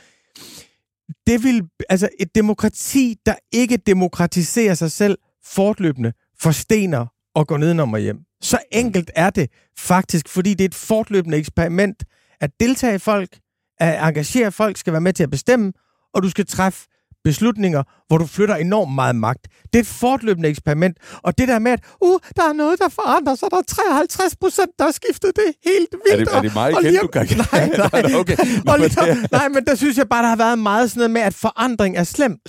[1.27, 7.05] Det vil, altså et demokrati, der ikke demokratiserer sig selv fortløbende, forstener
[7.35, 8.19] og går nedenom og hjem.
[8.41, 12.03] Så enkelt er det faktisk, fordi det er et fortløbende eksperiment
[12.41, 13.39] at deltage i folk,
[13.79, 15.73] at engagere folk, skal være med til at bestemme,
[16.13, 16.87] og du skal træffe
[17.23, 19.47] beslutninger, hvor du flytter enormt meget magt.
[19.73, 22.89] Det er et fortløbende eksperiment, og det der med, at uh, der er noget, der
[22.89, 26.29] forandrer sig, der er 53 procent, der har skiftet det er helt Er vildt.
[26.29, 27.27] det, er det mig og igen, lige du kan?
[27.53, 28.13] Nej, nej.
[28.19, 28.37] okay.
[28.65, 30.99] Nå, Og men lige, nej, men der synes jeg bare, der har været meget sådan
[30.99, 32.41] noget med, at forandring er slemt.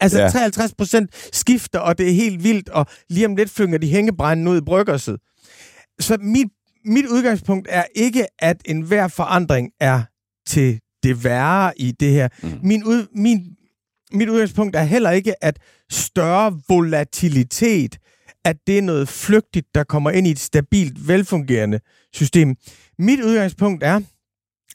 [0.00, 0.24] Altså Ja.
[0.24, 0.30] ja.
[0.30, 4.48] 53 procent skifter, og det er helt vildt, og lige om lidt flynger de hængebrænden
[4.48, 5.16] ud i bryggerset.
[6.00, 6.46] Så mit,
[6.84, 10.02] mit udgangspunkt er ikke, at enhver forandring er
[10.48, 12.28] til det værre i det her.
[12.42, 12.50] Mm.
[12.62, 13.40] Min, ud, min,
[14.14, 15.58] mit udgangspunkt er heller ikke, at
[15.90, 17.98] større volatilitet,
[18.44, 21.80] at det er noget flygtigt, der kommer ind i et stabilt, velfungerende
[22.12, 22.56] system.
[22.98, 24.00] Mit udgangspunkt er,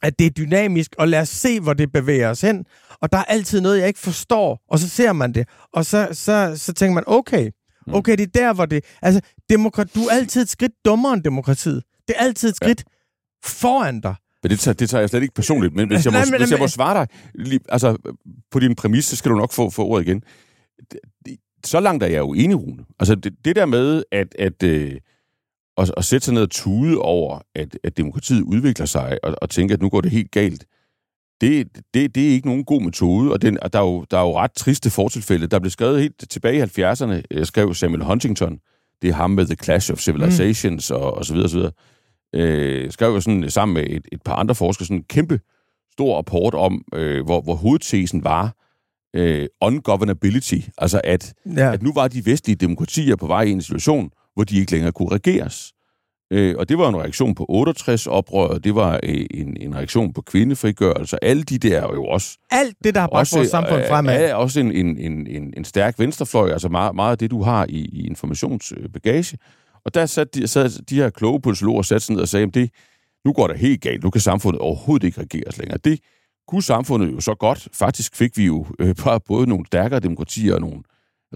[0.02, 2.66] at det er dynamisk, og lad os se, hvor det bevæger os hen.
[3.02, 5.48] Og der er altid noget, jeg ikke forstår, og så ser man det.
[5.74, 7.52] Og så, så, så tænker man, okay,
[7.94, 8.86] okay, det er der, hvor det...
[9.02, 11.84] Altså, demokrat, du er altid et skridt dummere end demokratiet.
[12.08, 12.92] Det er altid et skridt ja.
[13.46, 14.16] foran dig.
[14.44, 15.76] Men det tager, det tager jeg slet ikke personligt.
[15.76, 17.98] Men hvis jeg må, Nej, men- hvis jeg må svare dig, lige, altså
[18.52, 20.24] på din præmis, så skal du nok få, få ordet igen.
[21.66, 22.86] Så langt er jeg jo enig, Rune.
[23.00, 24.96] Altså det, det der med at, at, øh,
[25.78, 29.50] at, at sætte sig ned og tude over, at, at demokratiet udvikler sig, og, og
[29.50, 30.66] tænke, at nu går det helt galt,
[31.42, 34.18] det, det, det er ikke nogen god metode, og, den, og der, er jo, der
[34.18, 35.48] er jo ret triste fortilfælde.
[35.48, 38.60] Der blev skrevet helt tilbage i 70'erne, øh, skrev Samuel Huntington,
[39.02, 40.96] det er ham med The Clash of Civilizations mm.
[40.96, 41.72] og, og så videre, og så videre.
[42.36, 45.40] Øh, skrev jo sådan sammen med et, et par andre forskere sådan en kæmpe
[45.92, 48.56] stor rapport om, øh, hvor, hvor hovedtesen var
[49.16, 51.74] øh, ungovernability, altså at, Ja.
[51.74, 54.92] at nu var de vestlige demokratier på vej i en situation, hvor de ikke længere
[54.92, 55.74] kunne regeres.
[56.34, 60.22] Øh, og det var en reaktion på 68-oprøret, det var øh, en, en reaktion på
[60.22, 63.88] kvindefrigørelse, alle de der er jo også Alt det, der har bragt vores samfund øh,
[63.88, 64.24] fremad.
[64.30, 67.42] er også en, en, en, en, en stærk venstrefløj, altså meget, meget af det, du
[67.44, 69.38] har i, i informationsbagage.
[69.86, 72.54] Og der sad de, sad de her kloge politologer sat sig ned og sagde, at
[72.54, 72.70] det,
[73.26, 75.78] nu går det helt galt, nu kan samfundet overhovedet ikke regeres længere.
[75.78, 76.00] Det
[76.48, 77.68] kunne samfundet jo så godt.
[77.74, 78.96] Faktisk fik vi jo øh,
[79.28, 80.84] både nogle stærkere demokratier og nogle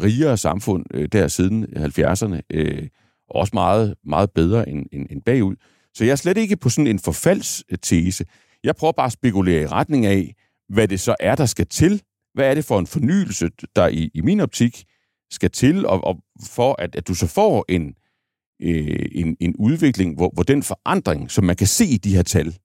[0.02, 2.88] rigere samfund øh, der siden 70'erne, øh,
[3.30, 5.56] og også meget, meget bedre end, end, end bagud.
[5.94, 8.26] Så jeg er slet ikke på sådan en forfaldstese.
[8.64, 10.36] Jeg prøver bare at spekulere i retning af,
[10.70, 12.02] hvad det så er, der skal til.
[12.34, 14.84] Hvad er det for en fornyelse, der i, i min optik
[15.32, 17.94] skal til, og, og for at, at du så får en,
[18.64, 22.24] øh, en, en udvikling, hvor, hvor den forandring, som man kan se i de her
[22.24, 22.58] tal,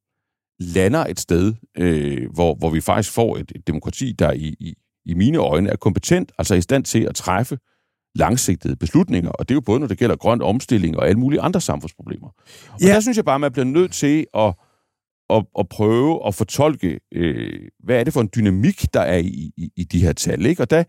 [0.60, 4.74] lander et sted, øh, hvor, hvor vi faktisk får et, et demokrati, der i, i,
[5.06, 7.58] i mine øjne er kompetent, altså i stand til at træffe
[8.14, 9.30] langsigtede beslutninger.
[9.30, 12.28] Og det er jo både, når det gælder grøn omstilling og alle mulige andre samfundsproblemer.
[12.72, 12.86] Og Ja.
[12.86, 14.54] der synes jeg bare, man bliver nødt til at,
[15.30, 19.50] at, at prøve at fortolke, øh, hvad er det for en dynamik, der er i,
[19.56, 20.46] i, i de her tal.
[20.46, 20.62] Ikke?
[20.62, 20.84] Og der,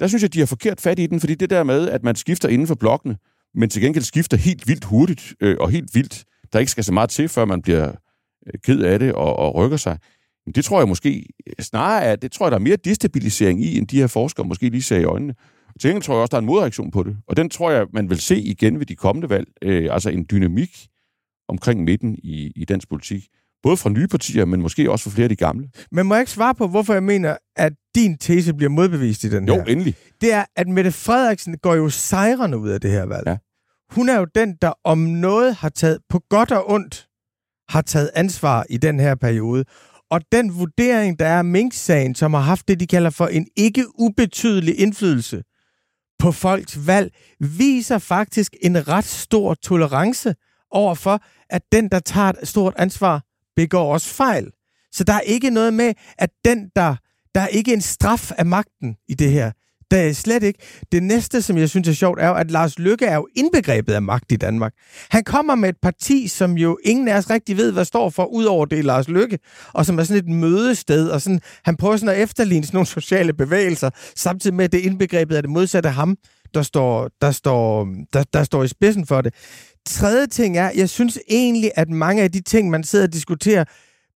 [0.00, 2.14] der synes jeg, de har forkert fat i den, fordi det der med, at man
[2.16, 3.16] skifter inden for blokkene,
[3.54, 6.92] men til gengæld skifter helt vildt hurtigt øh, og helt vildt, der ikke skal så
[6.92, 7.92] meget til, før man bliver
[8.46, 9.98] øh, ked af det og, og rykker sig.
[10.46, 13.64] Men det tror jeg måske øh, snarere er, det tror jeg, der er mere destabilisering
[13.64, 15.34] i, end de her forskere måske lige ser i øjnene.
[15.80, 17.16] Til gengæld tror jeg også, der er en modreaktion på det.
[17.26, 19.48] Og den tror jeg, man vil se igen ved de kommende valg.
[19.62, 20.86] Øh, altså en dynamik
[21.48, 23.28] omkring midten i, i dansk politik.
[23.62, 25.68] Både fra nye partier, men måske også fra flere af de gamle.
[25.92, 29.30] Men må jeg ikke svare på, hvorfor jeg mener, at din tese bliver modbevist i
[29.30, 29.64] den Jo, her?
[29.64, 29.94] endelig.
[30.20, 33.26] Det er, at Mette Frederiksen går jo sejrende ud af det her valg.
[33.26, 33.36] Ja.
[33.90, 37.06] Hun er jo den, der om noget har taget, på godt og ondt,
[37.68, 39.64] har taget ansvar i den her periode.
[40.10, 43.46] Og den vurdering, der er af Mink-sagen, som har haft det, de kalder for en
[43.56, 45.42] ikke ubetydelig indflydelse
[46.18, 50.34] på folks valg, viser faktisk en ret stor tolerance
[50.70, 53.22] overfor, at den, der tager et stort ansvar,
[53.60, 54.46] begår også fejl.
[54.92, 56.96] Så der er ikke noget med, at den, der...
[57.34, 59.50] Der er ikke en straf af magten i det her.
[59.90, 60.58] Det er slet ikke.
[60.92, 63.92] Det næste, som jeg synes er sjovt, er jo, at Lars Lykke er jo indbegrebet
[63.92, 64.72] af magt i Danmark.
[65.10, 68.24] Han kommer med et parti, som jo ingen af os rigtig ved, hvad står for,
[68.24, 69.38] udover det Lars Lykke,
[69.72, 72.86] og som er sådan et mødested, og sådan, han prøver sådan at efterligne sådan nogle
[72.86, 76.16] sociale bevægelser, samtidig med, at det indbegrebet er det modsatte af ham,
[76.54, 79.34] der står, der, står, der, der står i spidsen for det.
[79.86, 83.64] Tredje ting er, jeg synes egentlig, at mange af de ting, man sidder og diskuterer,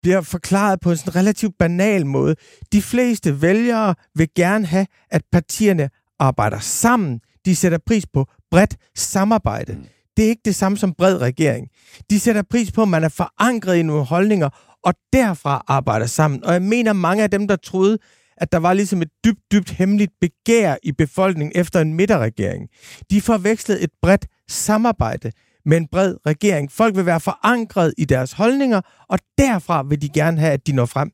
[0.02, 2.36] bliver forklaret på en sådan relativt banal måde.
[2.72, 5.90] De fleste vælgere vil gerne have, at partierne
[6.20, 7.20] arbejder sammen.
[7.46, 9.74] De sætter pris på bredt samarbejde.
[9.74, 9.86] Mm.
[10.18, 11.68] Det er ikke det samme som bred regering.
[12.10, 14.50] De sætter pris på, at man er forankret i nogle holdninger,
[14.84, 16.44] og derfra arbejder sammen.
[16.44, 17.98] Og jeg mener, mange af dem, der troede,
[18.38, 22.70] at der var ligesom et dybt, dybt hemmeligt begær i befolkningen efter en midterregering,
[23.12, 25.32] de forvekslede et bredt samarbejde
[25.66, 26.72] med en bred regering.
[26.72, 30.72] Folk vil være forankret i deres holdninger, og derfra vil de gerne have, at de
[30.72, 31.12] når frem.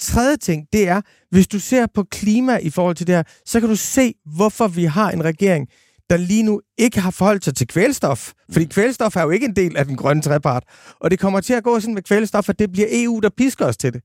[0.00, 3.60] Tredje ting, det er, hvis du ser på klima i forhold til det her, så
[3.60, 5.68] kan du se, hvorfor vi har en regering,
[6.10, 8.32] der lige nu ikke har forholdt sig til kvælstof.
[8.52, 10.64] Fordi kvælstof er jo ikke en del af den grønne trepart.
[11.00, 13.66] Og det kommer til at gå sådan med kvælstof, at det bliver EU, der pisker
[13.66, 14.02] os til det.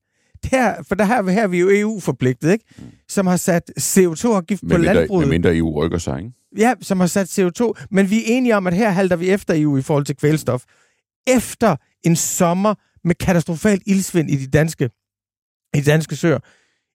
[0.52, 2.66] Her, for der her, her er vi jo EU-forpligtet, ikke?
[2.78, 2.84] Mm.
[3.10, 5.28] som har sat CO2-afgift på landbruget.
[5.28, 6.32] Med mindre EU rykker sig, ikke?
[6.58, 7.86] Ja, som har sat CO2.
[7.92, 10.64] Men vi er enige om, at her halter vi efter EU i forhold til kvælstof.
[11.28, 14.90] Efter en sommer med katastrofalt ildsvind i de danske,
[15.74, 16.40] i de danske søer.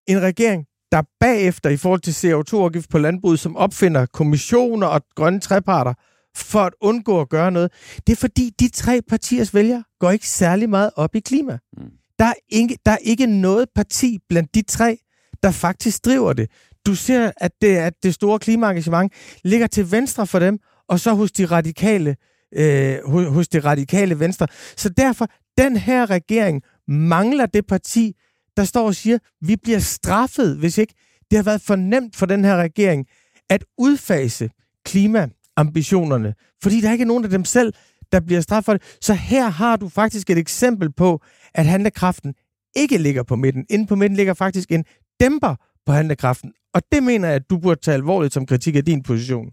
[0.06, 5.40] En regering, der bagefter i forhold til CO2-afgift på landbruget, som opfinder kommissioner og grønne
[5.40, 5.94] treparter
[6.36, 7.72] for at undgå at gøre noget.
[8.06, 11.58] Det er fordi, de tre partiers vælgere går ikke særlig meget op i klima.
[11.76, 11.90] Mm.
[12.18, 14.98] Der, er ikke, der er ikke noget parti blandt de tre,
[15.42, 16.50] der faktisk driver det
[16.86, 19.12] du ser, at det, at det store klimaengagement
[19.44, 20.58] ligger til venstre for dem,
[20.88, 22.16] og så hos de radikale,
[22.54, 24.46] øh, hos, hos det radikale venstre.
[24.76, 25.26] Så derfor,
[25.58, 28.16] den her regering mangler det parti,
[28.56, 30.94] der står og siger, vi bliver straffet, hvis ikke
[31.30, 33.06] det har været for nemt for den her regering
[33.50, 34.50] at udfase
[34.84, 37.72] klimaambitionerne, fordi der ikke er nogen af dem selv,
[38.12, 38.82] der bliver straffet for det.
[39.00, 41.20] Så her har du faktisk et eksempel på,
[41.54, 42.34] at handlekraften
[42.76, 43.66] ikke ligger på midten.
[43.70, 44.84] Inden på midten ligger faktisk en
[45.20, 45.54] dæmper
[45.88, 46.52] på handlekraften.
[46.74, 49.50] Og det mener jeg, at du burde tage alvorligt som kritik af din position.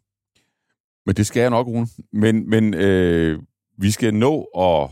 [1.05, 1.87] Men det skal jeg nok, Rune.
[2.13, 3.39] Men, men øh,
[3.77, 4.89] vi skal nå at,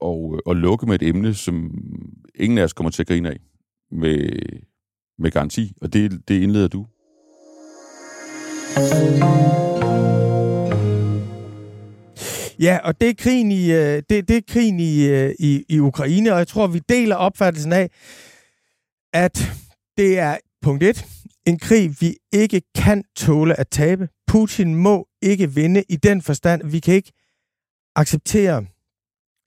[0.00, 1.70] og, og lukke med et emne, som
[2.34, 3.40] ingen af os kommer til at grine af
[3.90, 4.30] med,
[5.18, 5.72] med garanti.
[5.80, 6.86] Og det, det indleder du.
[12.60, 15.78] Ja, og det er krigen i, øh, det, det er krigen i, øh, i, i
[15.78, 17.90] Ukraine, og jeg tror, vi deler opfattelsen af,
[19.12, 19.50] at
[19.96, 21.06] det er punkt 1,
[21.46, 24.08] en krig, vi ikke kan tåle at tabe.
[24.26, 26.70] Putin må ikke vinde i den forstand.
[26.70, 27.12] Vi kan ikke
[27.96, 28.66] acceptere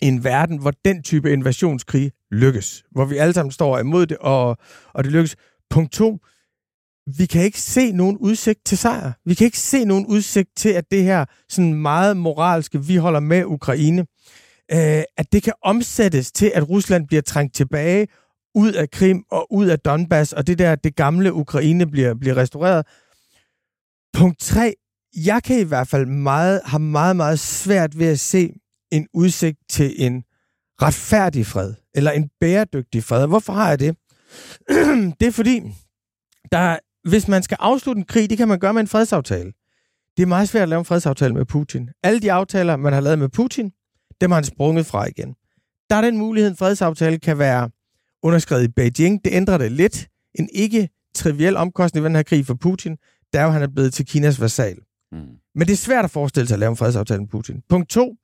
[0.01, 2.83] en verden, hvor den type invasionskrig lykkes.
[2.91, 4.57] Hvor vi alle sammen står imod det, og,
[4.93, 5.35] og det lykkes.
[5.69, 6.19] Punkt 2.
[7.17, 9.11] Vi kan ikke se nogen udsigt til sejr.
[9.25, 13.19] Vi kan ikke se nogen udsigt til, at det her sådan meget moralske, vi holder
[13.19, 14.05] med Ukraine,
[14.71, 18.07] øh, at det kan omsættes til, at Rusland bliver trængt tilbage
[18.55, 22.37] ud af Krim og ud af Donbass, og det der, det gamle Ukraine bliver, bliver
[22.37, 22.85] restaureret.
[24.13, 24.73] Punkt 3.
[25.25, 28.53] Jeg kan i hvert fald meget, har meget, meget svært ved at se
[28.91, 30.23] en udsigt til en
[30.81, 33.27] retfærdig fred, eller en bæredygtig fred.
[33.27, 33.97] Hvorfor har jeg det?
[35.19, 35.61] det er fordi,
[36.51, 36.77] der,
[37.09, 39.51] hvis man skal afslutte en krig, det kan man gøre med en fredsaftale.
[40.17, 41.89] Det er meget svært at lave en fredsaftale med Putin.
[42.03, 43.71] Alle de aftaler, man har lavet med Putin,
[44.21, 45.35] dem har han sprunget fra igen.
[45.89, 47.69] Der er den mulighed, en fredsaftale kan være
[48.23, 49.25] underskrevet i Beijing.
[49.25, 50.07] Det ændrer det lidt.
[50.35, 52.97] En ikke triviel omkostning ved den her krig for Putin,
[53.33, 54.77] der er jo, han er blevet til Kinas vasal.
[55.11, 55.17] Mm.
[55.55, 57.61] Men det er svært at forestille sig at lave en fredsaftale med Putin.
[57.69, 58.15] Punkt to.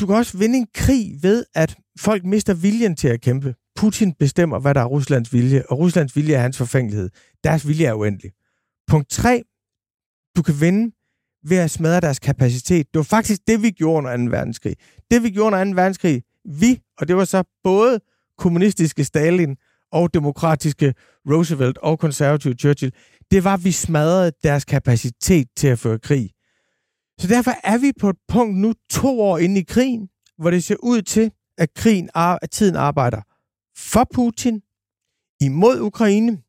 [0.00, 3.54] Du kan også vinde en krig ved, at folk mister viljen til at kæmpe.
[3.76, 7.10] Putin bestemmer, hvad der er Ruslands vilje, og Ruslands vilje er hans forfængelighed.
[7.44, 8.32] Deres vilje er uendelig.
[8.88, 9.42] Punkt 3.
[10.36, 10.94] Du kan vinde
[11.48, 12.86] ved at smadre deres kapacitet.
[12.86, 14.36] Det var faktisk det, vi gjorde under 2.
[14.36, 14.76] verdenskrig.
[15.10, 15.70] Det, vi gjorde under 2.
[15.70, 18.00] verdenskrig, vi, og det var så både
[18.38, 19.56] kommunistiske Stalin
[19.92, 20.94] og demokratiske
[21.30, 22.92] Roosevelt og konservative Churchill,
[23.30, 26.30] det var, at vi smadrede deres kapacitet til at føre krig.
[27.20, 30.64] Så derfor er vi på et punkt nu to år inde i krigen, hvor det
[30.64, 33.20] ser ud til, at krigen at tiden arbejder
[33.76, 34.62] for Putin,
[35.40, 36.42] imod Ukraine.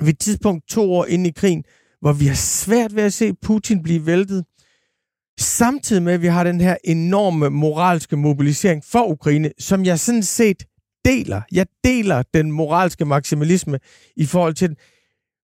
[0.00, 1.64] Ved et tidspunkt to år inde i krigen,
[2.00, 4.44] hvor vi har svært ved at se Putin blive væltet,
[5.40, 10.22] Samtidig med, at vi har den her enorme moralske mobilisering for Ukraine, som jeg sådan
[10.22, 10.64] set
[11.04, 11.42] deler.
[11.52, 13.78] Jeg deler den moralske maksimalisme
[14.16, 14.76] i forhold til den.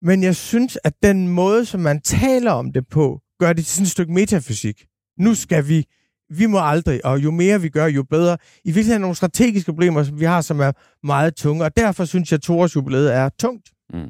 [0.01, 3.75] Men jeg synes, at den måde, som man taler om det på, gør det til
[3.75, 4.85] sådan et stykke metafysik.
[5.19, 5.85] Nu skal vi,
[6.29, 8.37] vi må aldrig, og jo mere vi gør, jo bedre.
[8.63, 10.71] I virkeligheden er nogle strategiske problemer, som vi har, som er
[11.03, 13.69] meget tunge, og derfor synes jeg, at Tores jubilæet er tungt.
[13.93, 14.09] Mm.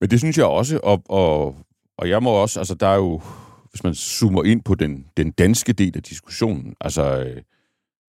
[0.00, 1.56] Men det synes jeg også, og, og,
[1.98, 3.20] og jeg må også, altså der er jo,
[3.76, 7.42] hvis man zoomer ind på den, den danske del af diskussionen, altså øh,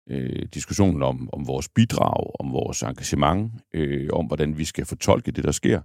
[0.09, 5.32] øh, diskussionen om, om vores bidrag, om vores engagement, øh, om hvordan vi skal fortolke
[5.32, 5.82] det, der sker,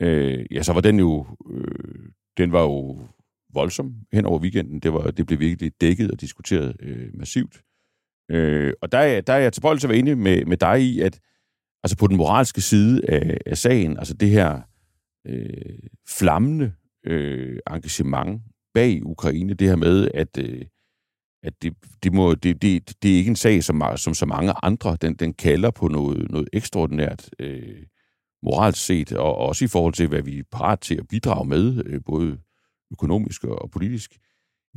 [0.00, 2.98] øh, ja, så var den jo, øh, den var jo
[3.54, 4.80] voldsom hen over weekenden.
[4.80, 7.62] Det, var, det blev virkelig dækket og diskuteret øh, massivt.
[8.30, 10.82] Øh, og der er, der er jeg tilbøjelig til at være enig med, med dig
[10.82, 11.20] i, at
[11.82, 14.60] altså på den moralske side af, af sagen, altså det her
[15.26, 15.78] øh,
[16.08, 16.72] flammende
[17.06, 18.42] øh, engagement
[18.76, 20.62] bag Ukraine, det her med, at, øh,
[21.42, 21.72] at det,
[22.02, 24.96] det, må, det, det, det er ikke en sag, som, som så mange andre.
[25.00, 27.82] Den, den kalder på noget, noget ekstraordinært øh,
[28.42, 31.82] moralsk set, og også i forhold til, hvad vi er parat til at bidrage med,
[31.86, 32.38] øh, både
[32.92, 34.18] økonomisk og politisk.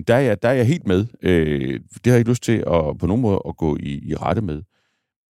[0.08, 1.06] Der er jeg, der er jeg helt med.
[1.22, 4.16] Øh, det har jeg ikke lyst til at, på nogen måde at gå i, i
[4.16, 4.64] rette med.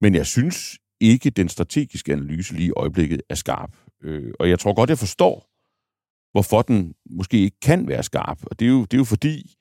[0.02, 3.72] Men jeg synes ikke, den strategiske analyse lige i øjeblikket er skarp.
[4.04, 5.49] Øh, og jeg tror godt, jeg forstår,
[6.32, 8.40] hvorfor den måske ikke kan være skarp.
[8.44, 9.56] Og det er jo, det er jo fordi,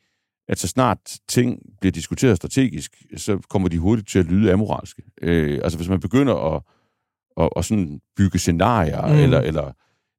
[0.48, 5.02] at så snart ting bliver diskuteret strategisk, så kommer de hurtigt til at lyde amoralske.
[5.22, 6.62] Øh, altså hvis man begynder at,
[7.36, 9.18] at, at sådan bygge scenarier, mm.
[9.18, 9.72] eller, eller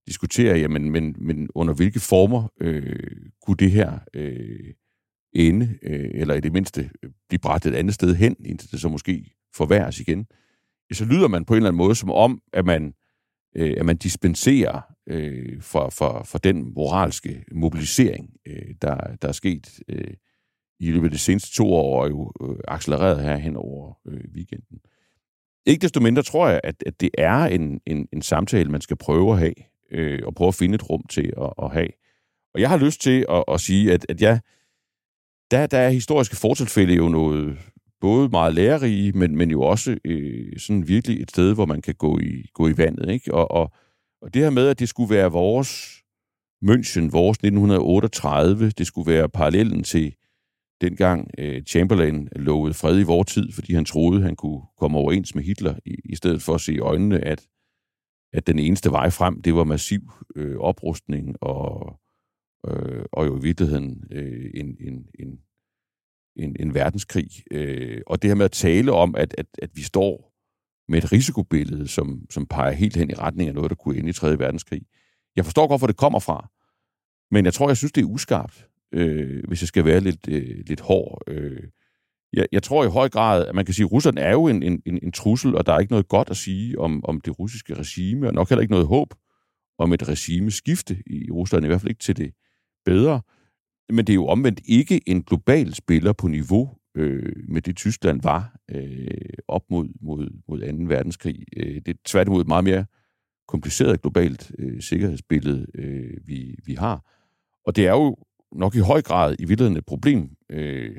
[0.07, 4.73] diskutere, jamen, men, men under hvilke former øh, kunne det her øh,
[5.33, 6.89] ende, øh, eller i det mindste
[7.29, 10.27] blive bragt et andet sted hen, indtil det så måske forværres igen,
[10.93, 12.93] så lyder man på en eller anden måde som om, at man,
[13.55, 19.31] øh, at man dispenserer øh, for, for, for den moralske mobilisering, øh, der, der er
[19.31, 20.13] sket øh,
[20.79, 24.23] i løbet af de seneste to år, og jo øh, accelereret her hen over øh,
[24.35, 24.79] weekenden.
[25.65, 28.97] Ikke desto mindre tror jeg, at, at det er en, en, en samtale, man skal
[28.97, 29.53] prøve at have,
[29.91, 31.89] øh, og prøve at finde et rum til at, at have.
[32.53, 34.39] Og jeg har lyst til at, at sige, at, at jeg,
[35.51, 37.57] der, der er historiske fortilfælde jo noget
[38.01, 41.95] både meget lærerige, men, men jo også øh, sådan virkelig et sted, hvor man kan
[41.95, 43.09] gå i, gå i vandet.
[43.09, 43.33] Ikke?
[43.33, 43.71] Og, og,
[44.21, 45.99] og det her med, at det skulle være vores
[46.65, 50.15] München, vores 1938, det skulle være parallellen til
[50.81, 55.35] dengang øh, Chamberlain lovede fred i vor tid, fordi han troede, han kunne komme overens
[55.35, 57.47] med Hitler, i, i stedet for at se i øjnene, at,
[58.33, 60.01] at den eneste vej frem, det var massiv
[60.35, 61.99] øh, oprustning og,
[62.67, 65.39] øh, og jo i virkeligheden øh, en, en, en,
[66.39, 67.29] en, en verdenskrig.
[67.51, 70.33] Øh, og det her med at tale om, at, at, at vi står
[70.87, 74.09] med et risikobillede, som, som peger helt hen i retning af noget, der kunne ende
[74.09, 74.39] i 3.
[74.39, 74.81] verdenskrig.
[75.35, 76.49] Jeg forstår godt, hvor det kommer fra,
[77.31, 80.63] men jeg tror, jeg synes, det er uskarpt, øh, hvis jeg skal være lidt, øh,
[80.67, 81.21] lidt hård.
[81.27, 81.63] Øh,
[82.33, 84.63] jeg, jeg tror i høj grad, at man kan sige, at Rusland er jo en,
[84.63, 87.73] en, en trussel, og der er ikke noget godt at sige om, om det russiske
[87.73, 89.13] regime, og nok heller ikke noget håb
[89.77, 92.33] om et regimeskifte i Rusland, i hvert fald ikke til det
[92.85, 93.21] bedre.
[93.89, 98.21] Men det er jo omvendt ikke en global spiller på niveau øh, med det Tyskland
[98.21, 99.07] var øh,
[99.47, 100.83] op mod, mod, mod 2.
[100.87, 101.45] verdenskrig.
[101.57, 102.85] Øh, det er tværtimod et meget mere
[103.47, 107.05] kompliceret globalt øh, sikkerhedsbillede, øh, vi, vi har.
[107.65, 108.17] Og det er jo
[108.51, 110.95] nok i høj grad i virkeligheden et problem, øh,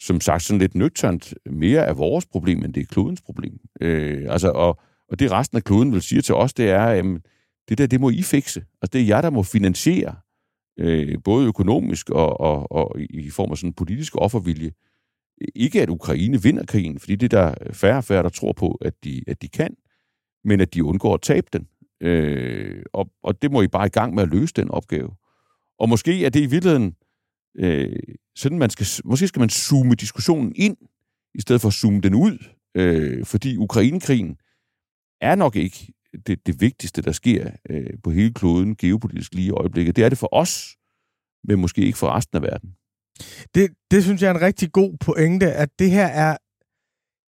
[0.00, 3.60] som sagt sådan lidt nøgternt, mere af vores problem, end det er klodens problem.
[3.80, 7.04] Øh, altså, og, og det resten af kloden vil sige til os, det er, at
[7.68, 8.60] det der, det må I fikse.
[8.60, 10.14] Altså, det er jer, der må finansiere,
[10.78, 14.72] øh, både økonomisk og, og, og i form af sådan politisk offervilje.
[15.54, 18.78] Ikke at Ukraine vinder krigen, fordi det er der færre og færre, der tror på,
[18.80, 19.76] at de, at de kan,
[20.44, 21.68] men at de undgår at tabe den.
[22.00, 25.10] Øh, og, og det må I bare i gang med at løse den opgave.
[25.78, 26.96] Og måske er det i virkeligheden
[27.58, 27.96] øh,
[28.36, 30.76] sådan, man skal, måske skal man zoome diskussionen ind,
[31.34, 32.38] i stedet for at zoome den ud,
[32.74, 34.36] øh, fordi Ukrainekrigen
[35.20, 35.92] er nok ikke
[36.26, 39.96] det, det vigtigste, der sker øh, på hele kloden geopolitisk lige i øjeblikket.
[39.96, 40.76] Det er det for os,
[41.44, 42.74] men måske ikke for resten af verden.
[43.54, 46.36] Det, det synes jeg er en rigtig god pointe, at det her er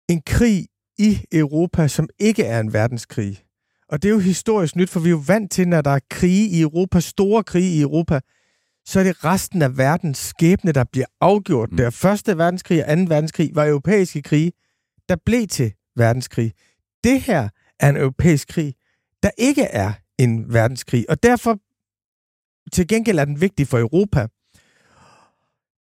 [0.08, 0.66] en krig
[0.98, 3.44] i Europa, som ikke er en verdenskrig.
[3.88, 6.00] Og det er jo historisk nyt, for vi er jo vant til, når der er
[6.10, 8.20] krige i Europa, store krige i Europa,
[8.84, 11.70] så er det resten af verdens skæbne, der bliver afgjort.
[11.70, 11.76] Mm.
[11.76, 14.52] Der første verdenskrig og anden verdenskrig var europæiske krige,
[15.08, 16.52] der blev til verdenskrig.
[17.04, 17.48] Det her
[17.80, 18.74] af en europæisk krig,
[19.22, 21.10] der ikke er en verdenskrig.
[21.10, 21.58] Og derfor
[22.72, 24.26] til gengæld er den vigtig for Europa.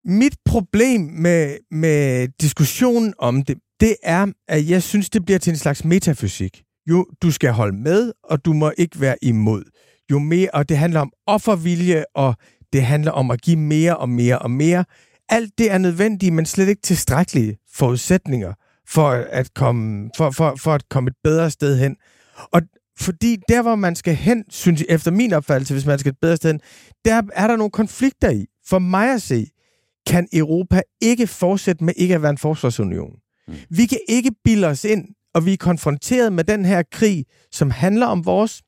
[0.04, 5.50] Mit problem med, med diskussionen om det, det er, at jeg synes, det bliver til
[5.50, 6.62] en slags metafysik.
[6.90, 9.62] Jo, du skal holde med, og du må ikke være imod.
[10.10, 12.34] Jo mere, og det handler om offervilje, og
[12.72, 14.84] det handler om at give mere og mere og mere.
[15.28, 18.54] Alt det er nødvendigt, men slet ikke tilstrækkelige forudsætninger
[18.88, 21.96] for at komme, for, for, for at komme et bedre sted hen.
[22.52, 22.62] Og
[23.00, 26.18] fordi der, hvor man skal hen, synes jeg, efter min opfattelse, hvis man skal et
[26.22, 26.60] bedre sted hen,
[27.04, 28.46] der er der nogle konflikter i.
[28.66, 29.46] For mig at se,
[30.06, 33.12] kan Europa ikke fortsætte med ikke at være en forsvarsunion.
[33.48, 33.54] Mm.
[33.70, 37.70] Vi kan ikke bilde os ind, og vi er konfronteret med den her krig, som
[37.70, 38.62] handler om vores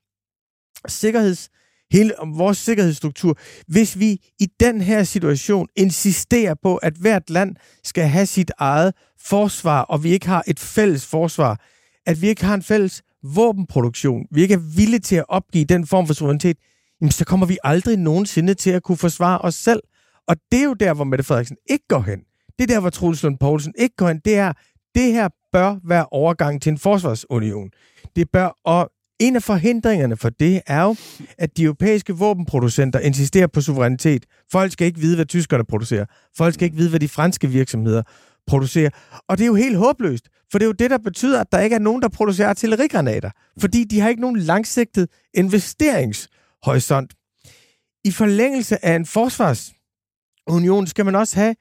[0.89, 1.49] sikkerheds
[1.93, 3.39] hele vores sikkerhedsstruktur.
[3.67, 8.95] Hvis vi i den her situation insisterer på, at hvert land skal have sit eget
[9.21, 11.61] forsvar, og vi ikke har et fælles forsvar,
[12.07, 15.87] at vi ikke har en fælles våbenproduktion, vi ikke er villige til at opgive den
[15.87, 16.57] form for suverænitet,
[17.01, 19.81] jamen så kommer vi aldrig nogensinde til at kunne forsvare os selv.
[20.29, 22.19] Og det er jo der, hvor Mette Frederiksen ikke går hen.
[22.59, 24.21] Det er der, hvor Troels Lund Poulsen ikke går hen.
[24.25, 24.53] Det er,
[24.95, 27.71] det her bør være overgang til en forsvarsunion.
[28.17, 28.91] Det bør, og
[29.21, 30.97] en af forhindringerne for det er jo,
[31.39, 34.27] at de europæiske våbenproducenter insisterer på suverænitet.
[34.53, 36.05] Folk skal ikke vide, hvad tyskerne producerer.
[36.37, 38.03] Folk skal ikke vide, hvad de franske virksomheder
[38.47, 38.91] producerer.
[39.29, 41.61] Og det er jo helt håbløst, for det er jo det, der betyder, at der
[41.61, 43.31] ikke er nogen, der producerer artillerigranater.
[43.61, 47.15] Fordi de har ikke nogen langsigtet investeringshorisont.
[48.05, 51.55] I forlængelse af en forsvarsunion skal man også have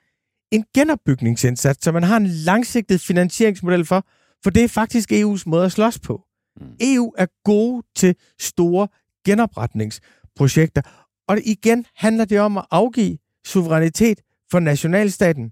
[0.51, 4.07] en genopbygningsindsats, så man har en langsigtet finansieringsmodel for,
[4.43, 6.28] for det er faktisk EU's måde at slås på.
[6.60, 6.76] Mm.
[6.80, 8.88] EU er gode til store
[9.26, 10.82] genopretningsprojekter,
[11.28, 15.51] og igen handler det om at afgive suverænitet for nationalstaten.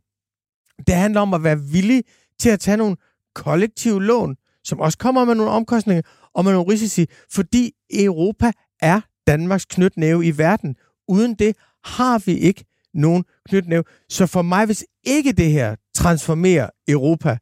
[0.88, 2.04] Det handler om at være villig
[2.40, 2.96] til at tage nogle
[3.36, 6.02] kollektive lån, som også kommer med nogle omkostninger
[6.34, 8.52] og med nogle risici, fordi Europa
[8.82, 10.76] er Danmarks knytnæve i verden.
[11.08, 13.84] Uden det har vi ikke nogen knytnæve.
[14.10, 17.38] Så for mig, hvis ikke det her transformerer Europa,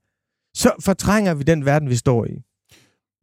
[0.54, 2.45] så fortrænger vi den verden, vi står i.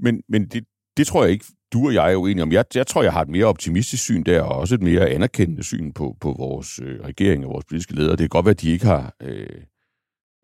[0.02, 0.64] Men, men det,
[0.96, 2.52] det tror jeg ikke, du og jeg er uenige om.
[2.52, 5.62] Jeg, jeg tror, jeg har et mere optimistisk syn der, og også et mere anerkendende
[5.62, 8.10] syn på, på vores øh, regering og vores politiske ledere.
[8.10, 9.14] Det kan godt være, at de ikke har...
[9.22, 9.62] Øh,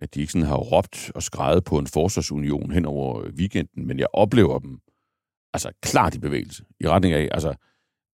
[0.00, 3.98] at de ikke sådan har råbt og skrevet på en forsvarsunion hen over weekenden, men
[3.98, 4.80] jeg oplever dem
[5.54, 7.48] altså klart i bevægelse, i retning af, altså,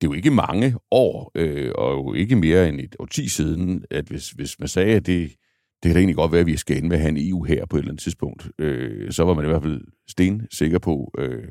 [0.02, 3.86] det er jo ikke mange år, øh, og jo ikke mere end et årti siden,
[3.92, 5.36] at hvis, hvis man sagde, at det,
[5.84, 7.44] det kan da egentlig godt være, at vi skal ende med at have en EU
[7.44, 10.80] her på et eller andet tidspunkt, øh, så var man i hvert fald sten sikker
[10.80, 11.48] på øh,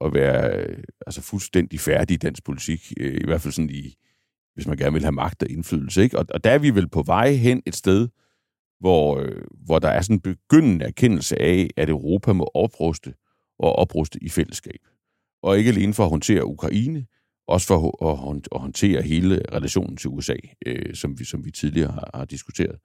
[0.00, 3.94] at være øh, altså fuldstændig færdig i dansk politik, øh, i hvert fald sådan i,
[4.54, 6.02] hvis man gerne vil have magt og indflydelse.
[6.02, 6.18] Ikke?
[6.18, 8.08] Og, og der er vi vel på vej hen et sted,
[8.80, 13.14] hvor, øh, hvor der er sådan en begyndende erkendelse af, at Europa må opruste
[13.58, 14.80] og opruste i fællesskab.
[15.42, 17.06] Og ikke alene for at håndtere Ukraine,
[17.46, 18.06] også for
[18.54, 22.76] at håndtere hele relationen til USA, øh, som, vi, som vi tidligere har, har diskuteret.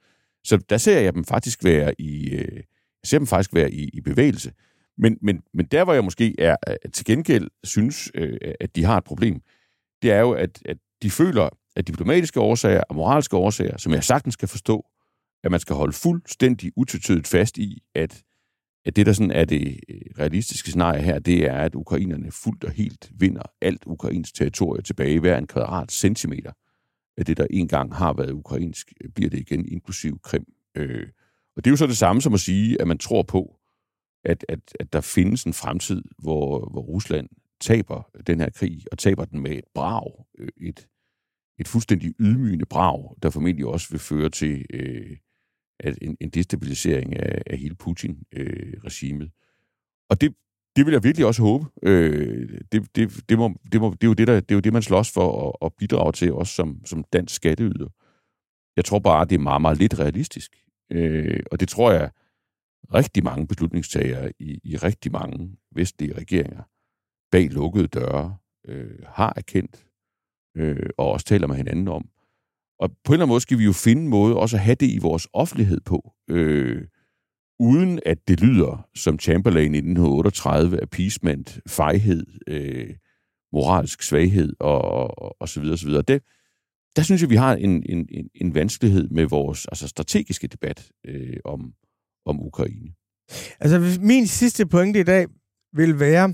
[0.44, 2.64] Så der ser jeg dem faktisk være i, øh, jeg
[3.06, 4.52] ser dem faktisk være i, i bevægelse.
[4.98, 6.56] Men, men, men der, hvor jeg måske er,
[6.94, 9.41] til gengæld synes, øh, at de har et problem,
[10.02, 14.04] det er jo, at, at de føler, at diplomatiske årsager og moralske årsager, som jeg
[14.04, 14.86] sagtens skal forstå,
[15.44, 18.24] at man skal holde fuldstændig utvetydigt fast i, at,
[18.86, 22.64] at det, der sådan er det øh, realistiske scenarie her, det er, at ukrainerne fuldt
[22.64, 26.52] og helt vinder alt Ukrains territorie tilbage hver en kvadrat centimeter
[27.18, 30.45] at det, der engang har været ukrainsk, øh, bliver det igen, inklusiv Krim.
[30.76, 31.07] Øh,
[31.55, 33.59] og det er jo så det samme som at sige, at man tror på,
[34.26, 37.30] at, at, at der findes en fremtid, hvor, hvor Rusland
[37.61, 40.88] taber den her krig, og taber den med et brag, øh, et,
[41.59, 45.18] et fuldstændig ydmygende brag, der formentlig også vil føre til øh,
[45.80, 49.26] at en, en destabilisering af, af hele Putin-regimet.
[49.26, 49.32] Øh,
[50.09, 50.36] og det,
[50.76, 51.66] det vil jeg virkelig også håbe.
[51.84, 54.60] Øh, det, det, det, må, det, må, det, er jo det, der, det er jo
[54.60, 57.90] det, man slås for at, at bidrage til, også som, som dansk skatteyder.
[58.76, 60.52] Jeg tror bare, det er meget, meget lidt realistisk.
[60.92, 62.12] Øh, og det tror jeg,
[62.94, 66.64] rigtig mange beslutningstagere i, i rigtig mange vestlige regeringer
[67.32, 69.86] bag lukkede døre øh, har erkendt
[70.58, 72.10] øh, og også taler med hinanden om.
[72.80, 74.76] Og på en eller anden måde skal vi jo finde en måde også at have
[74.76, 76.14] det i vores offentlighed på.
[76.30, 76.88] Øh,
[77.64, 82.95] uden at det lyder som Chamberlain i 1938, appeasement, fejhed, øh,
[83.53, 86.01] moralsk svaghed og, og, og så videre, så videre.
[86.01, 86.22] Det,
[86.95, 90.91] der synes jeg, vi har en, en, en, en vanskelighed med vores altså strategiske debat
[91.05, 91.74] øh, om,
[92.26, 92.89] om Ukraine.
[93.59, 95.28] Altså, min sidste pointe i dag
[95.74, 96.34] vil være,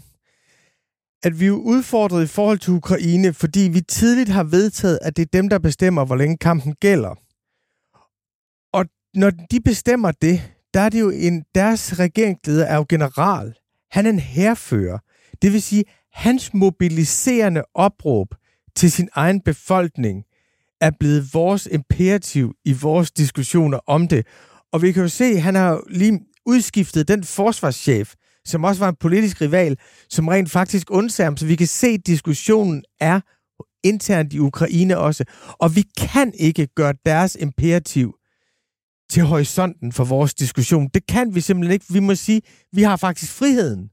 [1.23, 5.21] at vi er udfordret i forhold til Ukraine, fordi vi tidligt har vedtaget, at det
[5.21, 7.15] er dem, der bestemmer, hvor længe kampen gælder.
[8.73, 13.53] Og når de bestemmer det, der er det jo en, deres regeringsleder er jo general.
[13.91, 14.97] Han er en herfører.
[15.41, 18.27] Det vil sige, hans mobiliserende opråb
[18.75, 20.23] til sin egen befolkning
[20.81, 24.27] er blevet vores imperativ i vores diskussioner om det.
[24.71, 28.13] Og vi kan jo se, at han har lige udskiftet den forsvarschef,
[28.45, 29.77] som også var en politisk rival,
[30.09, 31.37] som rent faktisk undsager ham.
[31.37, 33.19] Så vi kan se, at diskussionen er
[33.83, 35.23] internt i Ukraine også.
[35.59, 38.15] Og vi kan ikke gøre deres imperativ
[39.09, 40.89] til horisonten for vores diskussion.
[40.93, 41.85] Det kan vi simpelthen ikke.
[41.89, 42.41] Vi må sige,
[42.73, 43.89] vi har faktisk friheden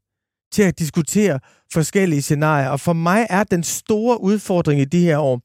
[0.53, 1.41] til at diskutere
[1.73, 2.69] forskellige scenarier.
[2.69, 5.41] Og for mig er den store udfordring i de her år,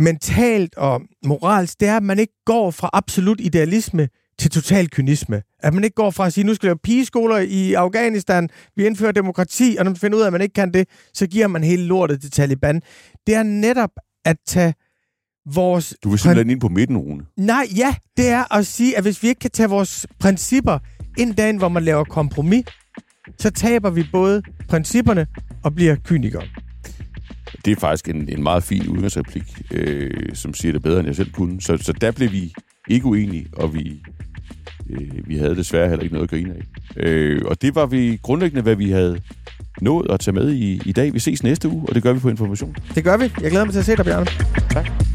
[0.00, 5.42] mentalt og moralsk, det er, at man ikke går fra absolut idealisme til total kynisme.
[5.58, 8.86] At man ikke går fra at sige, nu skal vi have pigeskoler i Afghanistan, vi
[8.86, 11.46] indfører demokrati, og når man finder ud af, at man ikke kan det, så giver
[11.46, 12.82] man hele lortet til Taliban.
[13.26, 13.90] Det er netop
[14.24, 14.74] at tage
[15.54, 15.94] vores...
[16.04, 17.24] Du vil simpelthen ind på midten, Rune.
[17.36, 20.78] Nej, ja, det er at sige, at hvis vi ikke kan tage vores principper
[21.18, 22.64] ind dagen, hvor man laver kompromis,
[23.38, 25.26] så taber vi både principperne
[25.62, 26.42] og bliver kynikere.
[27.64, 31.16] Det er faktisk en, en meget fin udgangsreplik, øh, som siger det bedre, end jeg
[31.16, 31.60] selv kunne.
[31.60, 32.52] Så, så der blev vi
[32.88, 34.02] ikke uenige, og vi,
[34.90, 36.62] øh, vi havde desværre heller ikke noget at grine af.
[36.96, 39.20] Øh, og det var vi grundlæggende, hvad vi havde
[39.80, 41.14] nået at tage med i, i dag.
[41.14, 42.76] Vi ses næste uge, og det gør vi på Information.
[42.94, 43.32] Det gør vi.
[43.40, 44.26] Jeg glæder mig til at se dig, Bjarne.
[44.70, 45.07] Tak.